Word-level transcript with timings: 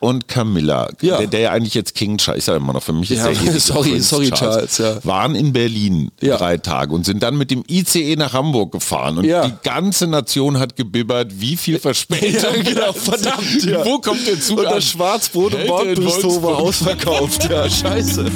und 0.00 0.28
Camilla, 0.28 0.88
Ja. 1.00 1.18
der, 1.18 1.26
der 1.26 1.40
ja 1.40 1.50
eigentlich 1.52 1.74
jetzt 1.74 1.94
King 1.94 2.18
Charles, 2.18 2.38
ich 2.40 2.44
sage 2.44 2.58
immer 2.58 2.72
noch, 2.72 2.82
für 2.82 2.92
mich 2.92 3.10
ist 3.10 3.18
Ja, 3.18 3.24
der 3.24 3.32
ewige 3.34 3.58
sorry, 3.60 3.90
Prinz 3.90 4.08
sorry, 4.08 4.30
Charles, 4.30 4.78
ja. 4.78 5.04
waren 5.04 5.34
in 5.34 5.52
Berlin 5.52 6.10
Ja. 6.20 6.36
drei 6.36 6.56
Tage 6.58 6.94
und 6.94 7.04
sind 7.04 7.22
dann 7.22 7.36
mit 7.36 7.50
dem 7.50 7.64
ICE 7.68 8.16
nach 8.16 8.32
Hamburg 8.32 8.72
gefahren 8.72 9.18
und 9.18 9.24
Ja. 9.24 9.46
die 9.48 9.54
ganze 9.64 10.06
Nation 10.06 10.58
hat 10.58 10.76
gebibbert, 10.76 11.32
wie 11.40 11.56
viel 11.56 11.78
Verspätung. 11.78 12.28
Ja, 12.54 12.62
genau, 12.62 12.92
verdammt, 12.92 13.64
ja. 13.64 13.84
Wo 13.84 13.98
kommt 13.98 14.26
der 14.26 14.40
Zug 14.40 14.58
Und 14.60 14.66
an? 14.66 14.74
das 14.74 14.84
Schwarzbrot 14.84 15.54
und 15.54 15.66
Bordbistro 15.66 16.42
war 16.42 16.58
ausverkauft. 16.58 17.48
Ja, 17.50 17.68
scheiße. 17.68 18.26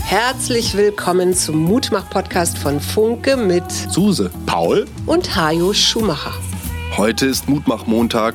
Herzlich 0.00 0.74
willkommen 0.76 1.34
zum 1.34 1.56
Mutmach-Podcast 1.64 2.58
von 2.58 2.80
Funke 2.80 3.36
mit 3.36 3.64
Suse. 3.90 4.30
Paul? 4.46 4.86
und 5.06 5.34
Hajo 5.36 5.72
Schumacher. 5.72 6.32
Heute 6.96 7.26
ist 7.26 7.48
Mutmach-Montag 7.48 8.34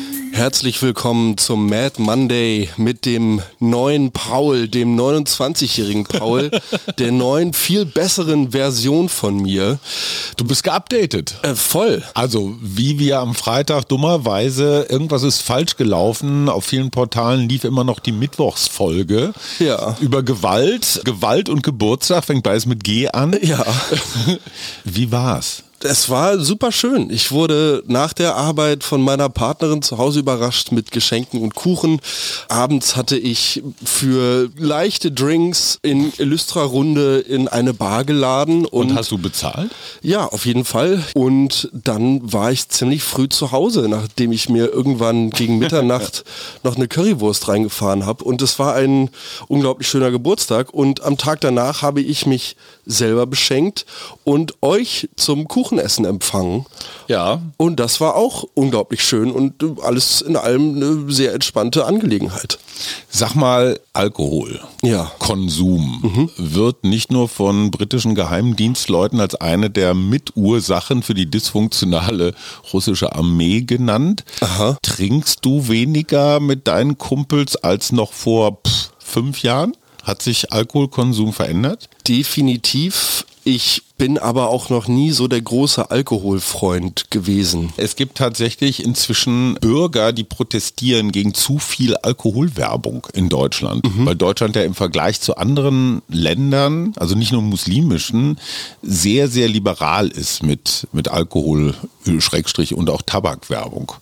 Herzlich 0.31 0.81
willkommen 0.81 1.37
zum 1.37 1.67
Mad 1.67 2.01
Monday 2.01 2.69
mit 2.77 3.05
dem 3.05 3.41
neuen 3.59 4.11
Paul, 4.11 4.67
dem 4.67 4.97
29-jährigen 4.97 6.05
Paul, 6.05 6.49
der 6.97 7.11
neuen, 7.11 7.53
viel 7.53 7.85
besseren 7.85 8.51
Version 8.51 9.09
von 9.09 9.41
mir. 9.41 9.77
Du 10.37 10.45
bist 10.45 10.63
geupdatet. 10.63 11.35
Äh, 11.43 11.55
voll. 11.55 12.03
Also, 12.13 12.55
wie 12.61 12.97
wir 12.97 13.19
am 13.19 13.35
Freitag 13.35 13.89
dummerweise, 13.89 14.87
irgendwas 14.89 15.23
ist 15.23 15.41
falsch 15.41 15.75
gelaufen. 15.75 16.47
Auf 16.49 16.65
vielen 16.65 16.91
Portalen 16.91 17.49
lief 17.49 17.65
immer 17.65 17.83
noch 17.83 17.99
die 17.99 18.13
Mittwochsfolge. 18.13 19.33
Ja. 19.59 19.97
Über 19.99 20.23
Gewalt. 20.23 21.01
Gewalt 21.03 21.49
und 21.49 21.61
Geburtstag 21.61 22.23
fängt 22.23 22.43
beides 22.43 22.65
mit 22.65 22.83
G 22.83 23.09
an. 23.09 23.37
Ja. 23.41 23.65
Wie 24.85 25.11
war's? 25.11 25.63
Es 25.83 26.09
war 26.09 26.39
super 26.39 26.71
schön. 26.71 27.09
Ich 27.09 27.31
wurde 27.31 27.81
nach 27.87 28.13
der 28.13 28.35
Arbeit 28.35 28.83
von 28.83 29.01
meiner 29.01 29.29
Partnerin 29.29 29.81
zu 29.81 29.97
Hause 29.97 30.19
überrascht 30.19 30.71
mit 30.71 30.91
Geschenken 30.91 31.41
und 31.41 31.55
Kuchen. 31.55 31.99
Abends 32.49 32.95
hatte 32.95 33.17
ich 33.17 33.63
für 33.83 34.49
leichte 34.57 35.11
Drinks 35.11 35.79
in 35.81 36.13
Illustra-Runde 36.17 37.19
in 37.19 37.47
eine 37.47 37.73
Bar 37.73 38.03
geladen. 38.05 38.65
Und, 38.65 38.91
Und 38.91 38.95
hast 38.95 39.09
du 39.09 39.17
bezahlt? 39.17 39.71
ja, 40.03 40.27
auf 40.27 40.45
jeden 40.45 40.65
Fall. 40.65 41.03
Und 41.15 41.69
dann 41.73 42.31
war 42.31 42.51
ich 42.51 42.69
ziemlich 42.69 43.01
früh 43.01 43.27
zu 43.27 43.51
Hause, 43.51 43.87
nachdem 43.89 44.31
ich 44.31 44.49
mir 44.49 44.71
irgendwann 44.71 45.31
gegen 45.31 45.57
Mitternacht 45.57 46.23
noch 46.63 46.75
eine 46.75 46.87
Currywurst 46.87 47.47
reingefahren 47.47 48.05
habe. 48.05 48.23
Und 48.23 48.43
es 48.43 48.59
war 48.59 48.75
ein 48.75 49.09
unglaublich 49.47 49.87
schöner 49.87 50.11
Geburtstag. 50.11 50.73
Und 50.73 51.03
am 51.03 51.17
Tag 51.17 51.41
danach 51.41 51.81
habe 51.81 52.01
ich 52.01 52.27
mich 52.27 52.55
selber 52.85 53.25
beschenkt 53.25 53.85
und 54.23 54.53
euch 54.61 55.09
zum 55.15 55.47
Kuchenessen 55.71 56.05
empfangen. 56.05 56.65
Ja. 57.07 57.41
Und 57.57 57.79
das 57.79 58.01
war 58.01 58.15
auch 58.15 58.43
unglaublich 58.53 59.03
schön 59.03 59.31
und 59.31 59.63
äh, 59.63 59.81
alles 59.81 60.21
in 60.21 60.35
allem 60.35 60.75
eine 60.75 61.11
sehr 61.11 61.33
entspannte 61.33 61.85
Angelegenheit. 61.85 62.59
Sag 63.09 63.35
mal, 63.35 63.79
Alkohol. 63.93 64.59
Ja. 64.81 65.11
Konsum 65.19 66.29
wird 66.37 66.83
nicht 66.83 67.11
nur 67.11 67.29
von 67.29 67.71
britischen 67.71 68.15
Geheimdienstleuten 68.15 69.19
als 69.19 69.35
eine 69.35 69.69
der 69.69 69.93
Mitursachen 69.93 71.03
für 71.03 71.13
die 71.13 71.29
dysfunktionale 71.29 72.33
russische 72.73 73.13
Armee 73.15 73.61
genannt. 73.61 74.23
Aha. 74.41 74.77
Trinkst 74.81 75.39
du 75.45 75.67
weniger 75.67 76.39
mit 76.39 76.67
deinen 76.67 76.97
Kumpels 76.97 77.55
als 77.55 77.91
noch 77.91 78.13
vor 78.13 78.59
pff, 78.65 78.91
fünf 78.99 79.41
Jahren? 79.43 79.73
Hat 80.03 80.21
sich 80.21 80.51
Alkoholkonsum 80.51 81.31
verändert? 81.31 81.87
Definitiv. 82.07 83.25
Ich 83.43 83.81
bin 83.97 84.17
aber 84.17 84.49
auch 84.49 84.69
noch 84.69 84.87
nie 84.87 85.11
so 85.11 85.27
der 85.27 85.41
große 85.41 85.91
Alkoholfreund 85.91 87.11
gewesen. 87.11 87.71
Es 87.77 87.95
gibt 87.95 88.17
tatsächlich 88.17 88.83
inzwischen 88.83 89.55
Bürger, 89.61 90.11
die 90.11 90.23
protestieren 90.23 91.11
gegen 91.11 91.33
zu 91.35 91.59
viel 91.59 91.95
Alkoholwerbung 91.95 93.07
in 93.13 93.29
Deutschland, 93.29 93.85
weil 94.05 94.15
Deutschland 94.15 94.55
ja 94.55 94.63
im 94.63 94.73
Vergleich 94.73 95.21
zu 95.21 95.37
anderen 95.37 96.01
Ländern, 96.07 96.93
also 96.97 97.15
nicht 97.15 97.31
nur 97.31 97.43
muslimischen, 97.43 98.39
sehr, 98.81 99.27
sehr 99.27 99.47
liberal 99.47 100.07
ist 100.07 100.41
mit, 100.41 100.87
mit 100.91 101.09
Alkohol, 101.09 101.75
äh, 102.07 102.19
Schrägstrich 102.21 102.73
und 102.73 102.89
auch 102.89 103.03
Tabakwerbung. 103.03 103.93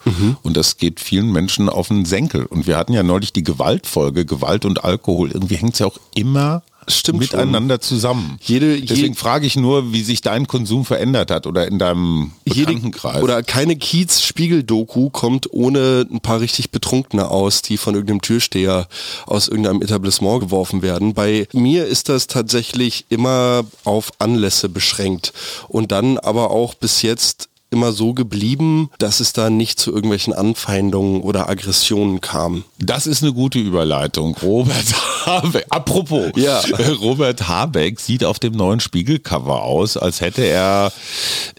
Und 0.43 0.55
das 0.55 0.77
geht 0.77 1.01
vielen 1.01 1.31
Menschen 1.31 1.67
auf 1.67 1.89
den 1.89 2.05
Senkel. 2.05 2.45
Und 2.45 2.67
wir 2.67 2.77
hatten 2.77 2.93
ja 2.93 3.03
neulich 3.03 3.33
die 3.33 3.43
Gewaltfolge, 3.43 4.25
Gewalt 4.25 4.63
und 4.63 4.83
Alkohol. 4.83 5.31
Irgendwie 5.31 5.55
hängt 5.55 5.73
es 5.73 5.79
ja 5.79 5.87
auch 5.87 5.99
immer 6.15 6.63
Stimmt 6.89 7.25
schon. 7.25 7.39
miteinander 7.39 7.79
zusammen. 7.79 8.37
Jede- 8.41 8.75
je- 8.75 8.85
Deswegen 8.85 9.15
frage 9.15 9.45
ich 9.45 9.55
nur, 9.55 9.93
wie 9.93 10.01
sich 10.03 10.21
dein 10.21 10.47
Konsum 10.47 10.85
verändert 10.85 11.31
hat 11.31 11.45
oder 11.47 11.67
in 11.67 11.77
deinem 11.79 12.31
Bekanntenkreis. 12.45 13.21
oder 13.21 13.43
keine 13.43 13.75
Kiez-Spiegel-Doku 13.75 15.09
kommt 15.09 15.51
ohne 15.53 16.05
ein 16.11 16.19
paar 16.21 16.39
richtig 16.39 16.71
Betrunkene 16.71 17.29
aus, 17.29 17.61
die 17.61 17.77
von 17.77 17.93
irgendeinem 17.95 18.21
Türsteher 18.21 18.87
aus 19.25 19.47
irgendeinem 19.47 19.81
Etablissement 19.81 20.39
geworfen 20.41 20.81
werden. 20.81 21.13
Bei 21.13 21.47
mir 21.53 21.85
ist 21.85 22.09
das 22.09 22.27
tatsächlich 22.27 23.05
immer 23.09 23.63
auf 23.83 24.11
Anlässe 24.19 24.69
beschränkt 24.69 25.33
und 25.67 25.91
dann 25.91 26.17
aber 26.17 26.51
auch 26.51 26.73
bis 26.73 27.01
jetzt 27.01 27.48
immer 27.71 27.91
so 27.91 28.13
geblieben, 28.13 28.89
dass 28.97 29.19
es 29.19 29.33
da 29.33 29.49
nicht 29.49 29.79
zu 29.79 29.91
irgendwelchen 29.93 30.33
Anfeindungen 30.33 31.21
oder 31.21 31.49
Aggressionen 31.49 32.19
kam. 32.21 32.63
Das 32.79 33.05
ist 33.07 33.21
eine 33.21 33.33
gute 33.33 33.59
Überleitung. 33.59 34.35
Robert 34.41 35.25
Habeck, 35.25 35.65
apropos, 35.69 36.31
Ja. 36.35 36.61
Robert 37.01 37.47
Habeck 37.47 37.99
sieht 37.99 38.23
auf 38.23 38.39
dem 38.39 38.53
neuen 38.53 38.79
Spiegelcover 38.79 39.61
aus, 39.63 39.97
als 39.97 40.21
hätte 40.21 40.43
er 40.43 40.91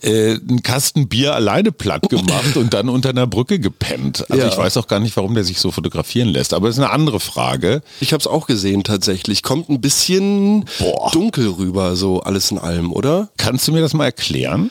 äh, 0.03 0.33
einen 0.33 0.63
Kasten 0.63 1.09
Bier 1.09 1.35
alleine 1.35 1.71
platt 1.71 2.09
gemacht 2.09 2.57
und 2.57 2.75
dann 2.75 2.89
unter 2.89 3.11
einer 3.11 3.27
Brücke 3.29 3.61
gepennt. 3.61 4.29
Also 4.31 4.43
Ja. 4.43 4.49
ich 4.49 4.57
weiß 4.57 4.77
auch 4.79 4.89
gar 4.89 4.99
nicht, 5.01 5.17
warum 5.17 5.35
der 5.35 5.45
sich 5.45 5.61
so 5.61 5.71
fotografieren 5.71 6.29
lässt, 6.29 6.55
aber 6.55 6.67
das 6.69 6.77
ist 6.79 6.83
eine 6.83 6.91
andere 6.93 7.21
Frage. 7.21 7.83
Ich 8.01 8.13
habe 8.13 8.21
es 8.21 8.27
auch 8.27 8.47
gesehen 8.49 8.83
tatsächlich. 8.83 9.43
Kommt 9.43 9.69
ein 9.69 9.81
bisschen 9.81 10.65
Boah. 10.81 11.11
dunkel 11.13 11.49
rüber, 11.49 11.95
so 11.95 12.21
alles 12.21 12.51
in 12.51 12.59
allem, 12.59 12.93
oder? 12.93 13.29
Kannst 13.37 13.69
du 13.69 13.73
mir 13.73 13.81
das 13.81 13.95
mal 13.95 14.07
erklären? 14.07 14.71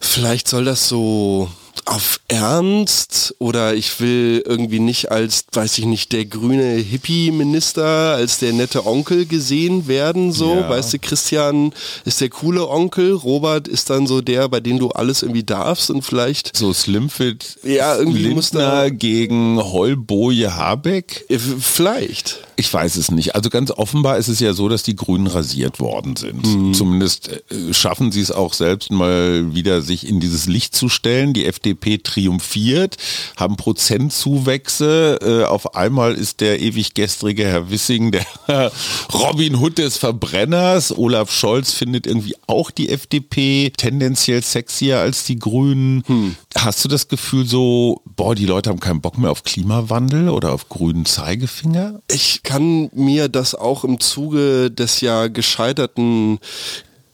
Vielleicht 0.00 0.48
soll 0.48 0.64
das 0.64 0.88
so 0.88 1.48
auf 1.86 2.20
Ernst 2.28 3.34
oder 3.38 3.74
ich 3.74 4.00
will 4.00 4.42
irgendwie 4.46 4.80
nicht 4.80 5.10
als, 5.10 5.44
weiß 5.52 5.78
ich 5.78 5.86
nicht, 5.86 6.12
der 6.12 6.24
grüne 6.24 6.74
Hippie-Minister, 6.74 7.84
als 8.14 8.38
der 8.38 8.52
nette 8.52 8.86
Onkel 8.86 9.26
gesehen 9.26 9.88
werden, 9.88 10.32
so. 10.32 10.56
Ja. 10.56 10.68
Weißt 10.68 10.92
du, 10.92 10.98
Christian 10.98 11.72
ist 12.04 12.20
der 12.20 12.28
coole 12.28 12.68
Onkel, 12.68 13.12
Robert 13.12 13.66
ist 13.68 13.90
dann 13.90 14.06
so 14.06 14.20
der, 14.20 14.48
bei 14.48 14.60
dem 14.60 14.78
du 14.78 14.90
alles 14.90 15.22
irgendwie 15.22 15.44
darfst 15.44 15.90
und 15.90 16.02
vielleicht 16.02 16.56
So 16.56 16.72
Slimfit 16.72 17.58
Ja, 17.62 17.96
irgendwie 17.96 18.28
muss 18.34 18.50
da- 18.50 18.88
gegen 18.88 19.58
Heulboje 19.62 20.54
Habeck? 20.56 21.24
äh, 21.28 21.38
vielleicht. 21.38 22.40
Ich 22.60 22.74
weiß 22.74 22.96
es 22.96 23.10
nicht. 23.10 23.34
Also 23.34 23.48
ganz 23.48 23.70
offenbar 23.70 24.18
ist 24.18 24.28
es 24.28 24.38
ja 24.38 24.52
so, 24.52 24.68
dass 24.68 24.82
die 24.82 24.94
Grünen 24.94 25.26
rasiert 25.26 25.80
worden 25.80 26.16
sind. 26.16 26.44
Mhm. 26.44 26.74
Zumindest 26.74 27.30
äh, 27.50 27.72
schaffen 27.72 28.12
sie 28.12 28.20
es 28.20 28.30
auch 28.30 28.52
selbst 28.52 28.90
mal 28.90 29.54
wieder, 29.54 29.80
sich 29.80 30.06
in 30.06 30.20
dieses 30.20 30.44
Licht 30.44 30.76
zu 30.76 30.90
stellen. 30.90 31.32
Die 31.32 31.46
FDP 31.46 31.96
triumphiert, 31.96 32.98
haben 33.38 33.56
Prozentzuwächse. 33.56 35.18
Äh, 35.22 35.44
auf 35.46 35.74
einmal 35.74 36.12
ist 36.12 36.42
der 36.42 36.60
ewig 36.60 36.92
gestrige 36.92 37.46
Herr 37.46 37.70
Wissing 37.70 38.12
der 38.12 38.26
Robin 39.14 39.56
Hood 39.56 39.78
des 39.78 39.96
Verbrenners. 39.96 40.94
Olaf 40.94 41.32
Scholz 41.32 41.72
findet 41.72 42.06
irgendwie 42.06 42.34
auch 42.46 42.70
die 42.70 42.90
FDP 42.90 43.72
tendenziell 43.74 44.42
sexier 44.42 44.98
als 44.98 45.24
die 45.24 45.38
Grünen. 45.38 46.02
Hm. 46.06 46.36
Hast 46.56 46.84
du 46.84 46.88
das 46.88 47.06
Gefühl 47.06 47.46
so, 47.46 48.02
boah, 48.16 48.34
die 48.34 48.44
Leute 48.46 48.70
haben 48.70 48.80
keinen 48.80 49.00
Bock 49.00 49.16
mehr 49.18 49.30
auf 49.30 49.44
Klimawandel 49.44 50.28
oder 50.28 50.52
auf 50.52 50.68
grünen 50.68 51.06
Zeigefinger? 51.06 52.00
Ich 52.10 52.42
kann 52.42 52.90
mir 52.92 53.28
das 53.28 53.54
auch 53.54 53.84
im 53.84 54.00
Zuge 54.00 54.70
des 54.70 55.00
ja 55.00 55.28
gescheiterten 55.28 56.38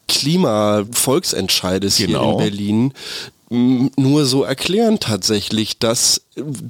Klima-Volksentscheides 0.09 1.97
hier 1.97 2.07
Genau. 2.09 2.33
in 2.33 2.37
Berlin 2.39 2.93
nur 3.51 4.27
so 4.27 4.43
erklären 4.43 4.99
tatsächlich, 4.99 5.79
dass 5.79 6.23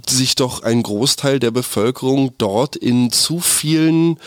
sich 0.08 0.36
doch 0.36 0.62
ein 0.62 0.82
Großteil 0.82 1.40
der 1.40 1.50
Bevölkerung 1.50 2.32
dort 2.38 2.76
in 2.76 3.10
zu 3.10 3.40
vielen 3.40 4.18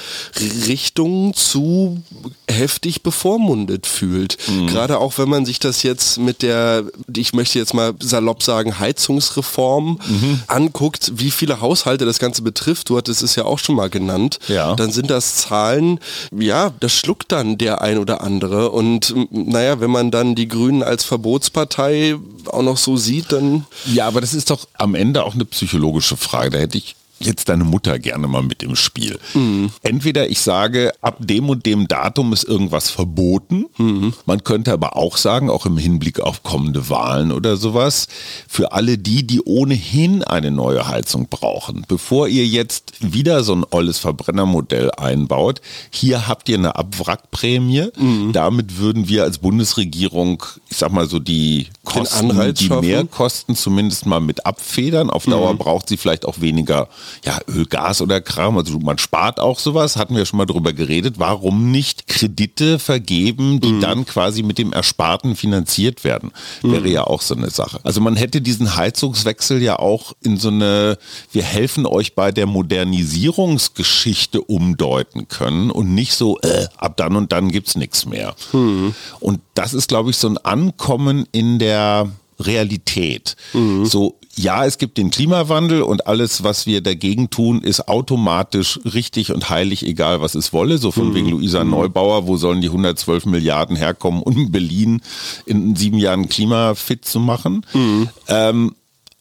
Richtungen 0.68 1.34
zu 1.34 2.02
heftig 2.50 3.04
bevormundet 3.04 3.88
fühlt. 3.88 4.38
Mhm. 4.48 4.68
Gerade 4.68 5.00
auch 5.00 5.18
wenn 5.18 5.30
man 5.30 5.46
sich 5.46 5.60
das 5.60 5.84
jetzt 5.84 6.18
mit 6.18 6.42
der, 6.42 6.84
ich 7.16 7.34
möchte 7.34 7.58
jetzt 7.58 7.74
mal 7.74 7.94
salopp 8.02 8.44
sagen, 8.44 8.80
Heizungsreform 8.80 10.00
mhm. 10.06 10.42
anguckt, 10.48 11.14
wie 11.16 11.32
viele 11.32 11.62
Haushalte 11.62 12.06
das 12.06 12.20
Ganze 12.20 12.42
betrifft, 12.42 12.90
du 12.90 12.98
hattest 12.98 13.24
es 13.24 13.36
ja 13.36 13.46
auch 13.46 13.60
schon 13.60 13.76
mal 13.76 13.90
genannt, 13.90 14.40
ja. 14.48 14.76
dann 14.76 14.92
sind 14.92 15.10
das 15.10 15.38
Zahlen, 15.38 16.00
ja, 16.38 16.74
das 16.82 16.92
schluckt 16.92 17.32
dann 17.32 17.58
der 17.58 17.82
ein 17.82 17.98
oder 17.98 18.22
andere. 18.22 18.72
Und 18.72 19.16
naja, 19.32 19.80
wenn 19.80 19.92
man 19.92 20.12
dann 20.12 20.36
die 20.36 20.50
Grünen 20.50 20.84
als 20.84 21.06
Verbotspartei 21.06 22.16
auch 22.48 22.64
noch 22.64 22.78
so 22.78 22.98
sieht, 22.98 23.32
dann... 23.32 23.66
Ja, 23.86 24.08
aber 24.08 24.20
das 24.22 24.34
ist 24.34 24.50
doch 24.50 24.68
am 24.74 24.96
Ende 24.96 25.24
auch 25.24 25.29
eine 25.34 25.46
psychologische 25.46 26.18
Frage. 26.18 26.52
Da 26.52 26.58
hätte 26.60 26.78
ich 26.78 26.96
jetzt 27.20 27.50
deine 27.50 27.64
Mutter 27.64 28.00
gerne 28.00 28.28
mal 28.28 28.44
mit 28.44 28.64
im 28.64 28.76
Spiel. 28.76 29.20
Mhm. 29.34 29.72
Entweder 29.84 30.30
ich 30.30 30.42
sage, 30.42 30.92
ab 31.02 31.18
dem 31.20 31.50
und 31.50 31.66
dem 31.66 31.88
Datum 31.88 32.34
ist 32.34 32.44
irgendwas 32.44 32.90
verboten. 32.90 33.66
Mhm. 33.78 34.14
Man 34.26 34.44
könnte 34.44 34.74
aber 34.74 34.96
auch 34.96 35.18
sagen, 35.18 35.50
auch 35.50 35.66
im 35.66 35.78
Hinblick 35.78 36.20
auf 36.20 36.44
kommende 36.44 36.90
Wahlen 36.90 37.32
oder 37.32 37.58
sowas, 37.58 38.08
für 38.48 38.72
alle 38.72 38.98
die, 38.98 39.26
die 39.26 39.42
ohnehin 39.42 40.24
eine 40.24 40.52
neue 40.52 40.88
Heizung 40.88 41.28
brauchen, 41.30 41.86
bevor 41.88 42.28
ihr 42.28 42.46
jetzt 42.46 42.94
wieder 43.00 43.44
so 43.44 43.54
ein 43.54 43.66
olles 43.70 44.00
Verbrennermodell 44.00 44.92
einbaut, 44.92 45.62
hier 45.90 46.28
habt 46.28 46.50
ihr 46.50 46.58
eine 46.58 46.76
Abwrackprämie. 46.76 47.90
Mhm. 47.98 48.32
Damit 48.34 48.78
würden 48.78 49.08
wir 49.08 49.24
als 49.24 49.40
Bundesregierung, 49.40 50.44
ich 50.70 50.78
sag 50.78 50.92
mal 50.92 51.08
so 51.08 51.20
die 51.20 51.68
Kosten, 51.84 52.54
die 52.54 52.70
Mehrkosten 52.70 53.56
zumindest 53.56 54.06
mal 54.06 54.20
mit 54.20 54.46
abfedern. 54.46 55.10
Auf 55.10 55.26
Dauer 55.26 55.54
mhm. 55.54 55.58
braucht 55.58 55.90
sie 55.90 55.98
vielleicht 55.98 56.26
auch 56.26 56.42
weniger 56.42 56.88
ja, 57.26 57.40
Öl, 57.48 57.66
Gas 57.66 58.02
oder 58.02 58.22
Kram. 58.22 58.58
Also 58.58 58.80
man 58.80 58.98
spart 58.98 59.40
auch 59.40 59.60
sowas, 59.60 59.96
hatten 59.96 60.16
wir 60.16 60.26
schon 60.26 60.38
mal 60.38 60.46
drüber 60.46 60.74
geredet. 60.74 61.16
Warum 61.18 61.72
nicht 61.72 62.08
Kredite 62.08 62.80
vergeben, 62.80 63.60
die 63.60 63.74
mhm. 63.74 63.82
dann 63.82 64.06
quasi 64.06 64.44
mit 64.44 64.58
dem 64.58 64.74
Ersparten 64.74 65.36
finanziert 65.36 66.04
werden? 66.04 66.32
Wäre 66.62 66.88
mhm. 66.88 66.94
ja 66.94 67.04
auch 67.04 67.22
so 67.22 67.36
eine 67.36 67.50
Sache. 67.50 67.80
Also 67.84 68.02
man 68.02 68.16
hätte 68.16 68.42
diesen 68.42 68.76
Heizungswechsel 68.76 69.62
ja 69.62 69.80
auch 69.80 70.14
in 70.22 70.38
so 70.38 70.50
eine, 70.50 70.98
wir 71.32 71.44
helfen 71.44 71.86
euch 71.86 72.16
bei 72.16 72.32
der 72.32 72.46
Modernisierungsgeschichte 72.46 74.42
umdeuten 74.42 75.28
können 75.28 75.72
und 75.72 75.94
nicht 75.94 76.14
so, 76.14 76.40
äh, 76.42 76.68
ab 76.78 76.98
dann 76.98 77.16
und 77.16 77.32
dann 77.32 77.52
gibt's 77.52 77.76
nichts 77.76 78.06
mehr. 78.06 78.36
Mhm. 78.54 78.94
Und 79.20 79.40
das 79.54 79.74
ist, 79.74 79.88
glaube 79.88 80.10
ich, 80.10 80.18
so 80.18 80.28
ein 80.28 80.38
Ankommen 80.38 81.26
in 81.32 81.60
der 81.60 82.10
Realität. 82.40 83.36
Mhm. 83.54 83.86
So, 83.86 84.19
ja, 84.40 84.66
es 84.66 84.78
gibt 84.78 84.98
den 84.98 85.12
Klimawandel 85.12 85.82
und 85.82 86.08
alles, 86.08 86.44
was 86.46 86.66
wir 86.66 86.80
dagegen 86.80 87.30
tun, 87.30 87.62
ist 87.62 87.90
automatisch 87.90 88.80
richtig 88.86 89.34
und 89.34 89.50
heilig, 89.50 89.86
egal 89.86 90.22
was 90.22 90.34
es 90.34 90.54
wolle. 90.54 90.78
So 90.78 90.92
von 90.92 91.10
mhm. 91.10 91.16
wegen 91.16 91.28
Luisa 91.28 91.62
mhm. 91.66 91.72
Neubauer, 91.72 92.26
wo 92.26 92.38
sollen 92.38 92.62
die 92.62 92.68
112 92.68 93.26
Milliarden 93.26 93.76
herkommen, 93.76 94.24
um 94.24 94.50
Berlin 94.50 95.02
in 95.46 95.76
sieben 95.76 95.98
Jahren 95.98 96.30
klimafit 96.30 97.04
zu 97.04 97.20
machen? 97.20 97.66
Mhm. 97.74 98.10
Ähm, 98.30 98.76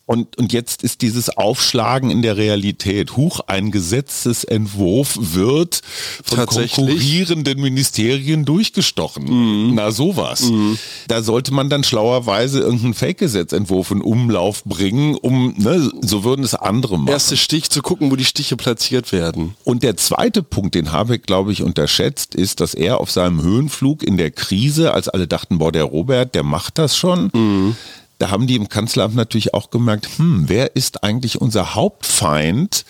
und, 0.08 0.38
und 0.38 0.55
jetzt 0.55 0.82
ist 0.82 1.02
dieses 1.02 1.28
Aufschlagen 1.37 2.10
in 2.10 2.22
der 2.22 2.38
Realität. 2.38 3.19
Huch, 3.19 3.40
ein 3.46 3.70
Gesetzesentwurf 3.70 5.19
wird 5.20 5.82
von 6.25 6.46
konkurrierenden 6.46 7.60
Ministerien 7.60 8.46
durchgestochen. 8.46 9.25
Mhm. 9.25 9.75
Na 9.75 9.90
sowas. 9.90 10.49
Mhm. 10.49 10.78
Da 11.08 11.22
sollte 11.22 11.52
man 11.52 11.69
dann 11.69 11.84
schlauerweise 11.84 12.60
irgendeinen 12.60 12.94
Fake-Gesetzentwurf 12.94 13.90
in 13.90 14.00
Umlauf 14.00 14.64
bringen, 14.64 15.14
um, 15.14 15.52
ne, 15.58 15.90
so 16.00 16.25
würden 16.25 16.43
es 16.43 16.54
andere 16.54 16.99
machen. 16.99 17.08
Erste 17.08 17.37
Stich 17.37 17.69
zu 17.69 17.82
gucken, 17.82 18.11
wo 18.11 18.16
die 18.16 18.25
Stiche 18.25 18.56
platziert 18.56 19.12
werden. 19.12 19.56
Und 19.64 19.82
der 19.82 19.99
zweite 19.99 20.43
Punkt, 20.43 20.75
den 20.75 20.90
Habeck, 20.90 21.26
glaube 21.26 21.52
ich, 21.52 21.62
unterschätzt, 21.62 22.34
ist, 22.34 22.61
dass 22.61 22.72
er 22.72 23.00
auf 23.00 23.11
seinem 23.11 23.43
Höhenflug 23.43 24.02
in 24.02 24.16
der 24.16 24.31
Krise, 24.31 24.94
als 24.94 25.11
alle 25.11 25.28
dachten, 25.28 25.58
boah, 25.58 25.70
der 25.70 25.84
Robert, 25.84 26.34
der 26.34 26.44
macht 26.44 26.78
das 26.78 26.96
schon, 26.96 27.31
mhm 27.34 27.76
da 28.19 28.31
haben 28.31 28.47
die 28.47 28.56
im 28.56 28.69
Kanzleramt 28.69 29.15
natürlich 29.15 29.55
auch 29.55 29.70
gemerkt, 29.70 30.09
hm, 30.19 30.49
wer 30.49 30.76
ist 30.76 31.05
eigentlich 31.05 31.41
unser 31.41 31.75
Hauptfeind 31.75 32.85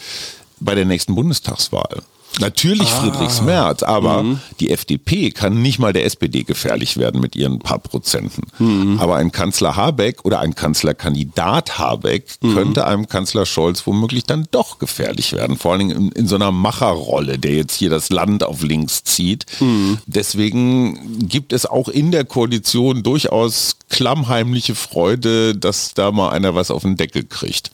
bei 0.60 0.74
der 0.74 0.84
nächsten 0.84 1.14
Bundestagswahl? 1.14 2.02
Natürlich 2.40 2.88
ah. 2.92 3.00
Friedrichs 3.00 3.42
Merz, 3.42 3.82
aber 3.82 4.22
mhm. 4.22 4.40
die 4.60 4.70
FDP 4.70 5.30
kann 5.30 5.60
nicht 5.60 5.78
mal 5.78 5.92
der 5.92 6.04
SPD 6.04 6.44
gefährlich 6.44 6.96
werden 6.96 7.20
mit 7.20 7.34
ihren 7.34 7.58
paar 7.58 7.78
Prozenten. 7.78 8.44
Mhm. 8.58 8.98
Aber 9.00 9.16
ein 9.16 9.32
Kanzler 9.32 9.76
Habeck 9.76 10.24
oder 10.24 10.40
ein 10.40 10.54
Kanzlerkandidat 10.54 11.78
Habeck 11.78 12.26
mhm. 12.40 12.54
könnte 12.54 12.86
einem 12.86 13.08
Kanzler 13.08 13.44
Scholz 13.44 13.86
womöglich 13.86 14.24
dann 14.24 14.46
doch 14.50 14.78
gefährlich 14.78 15.32
werden. 15.32 15.56
Vor 15.56 15.72
allen 15.72 15.80
Dingen 15.80 15.96
in, 15.96 16.12
in 16.12 16.28
so 16.28 16.36
einer 16.36 16.52
Macherrolle, 16.52 17.38
der 17.38 17.54
jetzt 17.54 17.74
hier 17.74 17.90
das 17.90 18.10
Land 18.10 18.44
auf 18.44 18.62
links 18.62 19.04
zieht. 19.04 19.46
Mhm. 19.60 19.98
Deswegen 20.06 21.28
gibt 21.28 21.52
es 21.52 21.66
auch 21.66 21.88
in 21.88 22.12
der 22.12 22.24
Koalition 22.24 23.02
durchaus 23.02 23.76
klammheimliche 23.88 24.74
Freude, 24.74 25.56
dass 25.56 25.94
da 25.94 26.12
mal 26.12 26.30
einer 26.30 26.54
was 26.54 26.70
auf 26.70 26.82
den 26.82 26.96
Deckel 26.96 27.24
kriegt. 27.24 27.72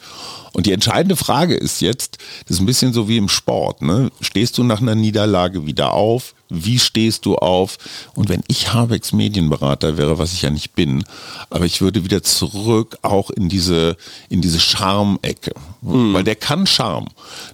Und 0.55 0.67
die 0.67 0.73
entscheidende 0.73 1.17
Frage 1.17 1.55
ist 1.55 1.81
jetzt, 1.81 2.19
das 2.47 2.56
ist 2.56 2.61
ein 2.61 2.67
bisschen 2.67 2.93
so 2.93 3.09
wie 3.09 3.17
im 3.17 3.29
Sport, 3.29 3.83
ne? 3.83 4.11
Stehst 4.21 4.56
du 4.56 4.62
nach 4.62 4.81
einer 4.81 4.95
Niederlage 4.95 5.67
wieder 5.67 5.93
auf? 5.93 6.35
Wie 6.49 6.79
stehst 6.79 7.27
du 7.27 7.35
auf? 7.35 7.77
Und 8.15 8.29
wenn 8.29 8.45
ich 8.47 8.73
Habecks 8.73 9.12
Medienberater 9.12 9.97
wäre, 9.99 10.17
was 10.19 10.33
ich 10.33 10.43
ja 10.43 10.51
nicht 10.51 10.75
bin, 10.75 11.05
aber 11.51 11.65
ich 11.65 11.81
würde 11.81 12.05
wieder 12.05 12.23
zurück 12.23 12.99
auch 13.03 13.31
in 13.31 13.49
diese, 13.49 13.97
in 14.29 14.43
diese 14.43 14.61
Charme-Ecke. 14.61 15.55
Mhm. 15.83 16.15
Weil 16.15 16.23
der 16.23 16.37
kann 16.37 16.69
Charme. 16.69 17.09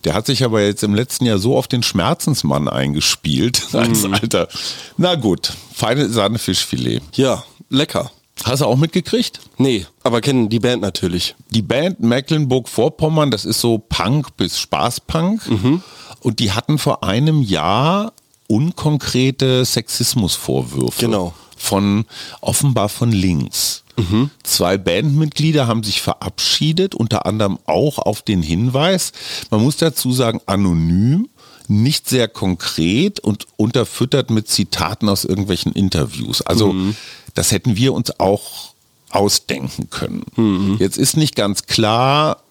Der 0.05 0.13
hat 0.13 0.27
sich 0.27 0.45
aber 0.45 0.61
jetzt 0.61 0.83
im 0.83 0.95
letzten 0.95 1.25
Jahr 1.25 1.39
so 1.39 1.57
auf 1.57 1.69
den 1.69 1.83
Schmerzensmann 1.83 2.69
eingespielt, 2.69 3.69
als 3.73 4.03
mhm. 4.03 4.13
Alter. 4.13 4.49
Na 4.99 5.15
gut, 5.15 5.55
feine 5.73 6.11
Sahne 6.11 6.39
Fischfilet. 6.39 7.01
Ja, 7.15 7.45
lecker. 7.71 8.11
Hast 8.45 8.61
du 8.61 8.67
auch 8.67 8.77
mitgekriegt? 8.77 9.41
Nee, 9.59 9.87
aber 10.03 10.21
kennen 10.21 10.49
die 10.49 10.61
Band 10.61 10.83
natürlich. 10.83 11.35
Die 11.51 11.63
Band 11.63 12.01
Mecklenburg-Vorpommern, 12.01 13.31
das 13.31 13.45
ist 13.45 13.61
so 13.61 13.79
Punk 13.79 14.37
bis 14.37 14.59
Spaßpunk. 14.59 15.49
Mhm. 15.49 15.83
Und 16.21 16.39
die 16.39 16.53
hatten 16.53 16.79
vor 16.79 17.05
einem 17.05 17.43
Jahr 17.43 18.13
unkonkrete 18.47 19.65
Sexismusvorwürfe. 19.65 21.01
Genau. 21.01 21.35
Von 21.57 22.07
offenbar 22.41 22.89
von 22.89 23.13
links. 23.13 23.85
Mhm. 23.97 24.31
Zwei 24.43 24.79
Bandmitglieder 24.79 25.67
haben 25.67 25.83
sich 25.83 26.01
verabschiedet, 26.01 26.95
unter 26.95 27.27
anderem 27.27 27.59
auch 27.67 27.99
auf 27.99 28.23
den 28.23 28.43
Hinweis, 28.43 29.13
man 29.51 29.63
muss 29.63 29.77
dazu 29.77 30.13
sagen, 30.13 30.41
anonym, 30.47 31.29
nicht 31.69 32.09
sehr 32.09 32.27
konkret 32.27 33.21
und 33.21 33.47
unterfüttert 33.57 34.31
mit 34.31 34.49
Zitaten 34.49 35.09
aus 35.09 35.25
irgendwelchen 35.25 35.73
Interviews. 35.73 36.43
Also 36.43 36.73
mhm. 36.73 36.97
Das 37.35 37.53
hätten 37.53 37.77
wir 37.77 37.93
uns 37.93 38.19
auch 38.21 38.75
ausdenken 39.11 39.91
können. 39.91 40.25
Mhm. 40.37 40.77
Jetzt 40.79 40.99
ist 40.99 41.17
nicht 41.17 41.35
ganz 41.37 41.67
klar, 41.67 42.43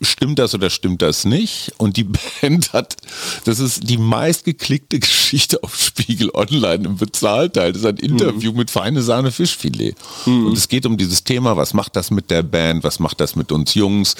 stimmt 0.00 0.38
das 0.38 0.54
oder 0.54 0.70
stimmt 0.70 1.02
das 1.02 1.24
nicht? 1.24 1.72
Und 1.78 1.96
die 1.96 2.04
Band 2.40 2.72
hat, 2.72 2.96
das 3.44 3.58
ist 3.58 3.88
die 3.88 3.98
meistgeklickte 3.98 4.98
Geschichte 4.98 5.62
auf 5.62 5.76
Spiegel 5.76 6.30
Online 6.34 6.84
im 6.84 6.96
Bezahlteil. 6.96 7.72
Das 7.72 7.82
ist 7.82 7.88
ein 7.88 7.96
Interview 7.96 8.52
mhm. 8.52 8.58
mit 8.58 8.70
Feine 8.70 9.02
Sahne 9.02 9.32
Fischfilet. 9.32 9.94
Mhm. 10.26 10.46
Und 10.46 10.56
es 10.56 10.68
geht 10.68 10.86
um 10.86 10.96
dieses 10.96 11.24
Thema, 11.24 11.56
was 11.56 11.74
macht 11.74 11.96
das 11.96 12.10
mit 12.10 12.30
der 12.30 12.42
Band, 12.42 12.84
was 12.84 12.98
macht 12.98 13.20
das 13.20 13.36
mit 13.36 13.52
uns 13.52 13.74
Jungs? 13.74 14.14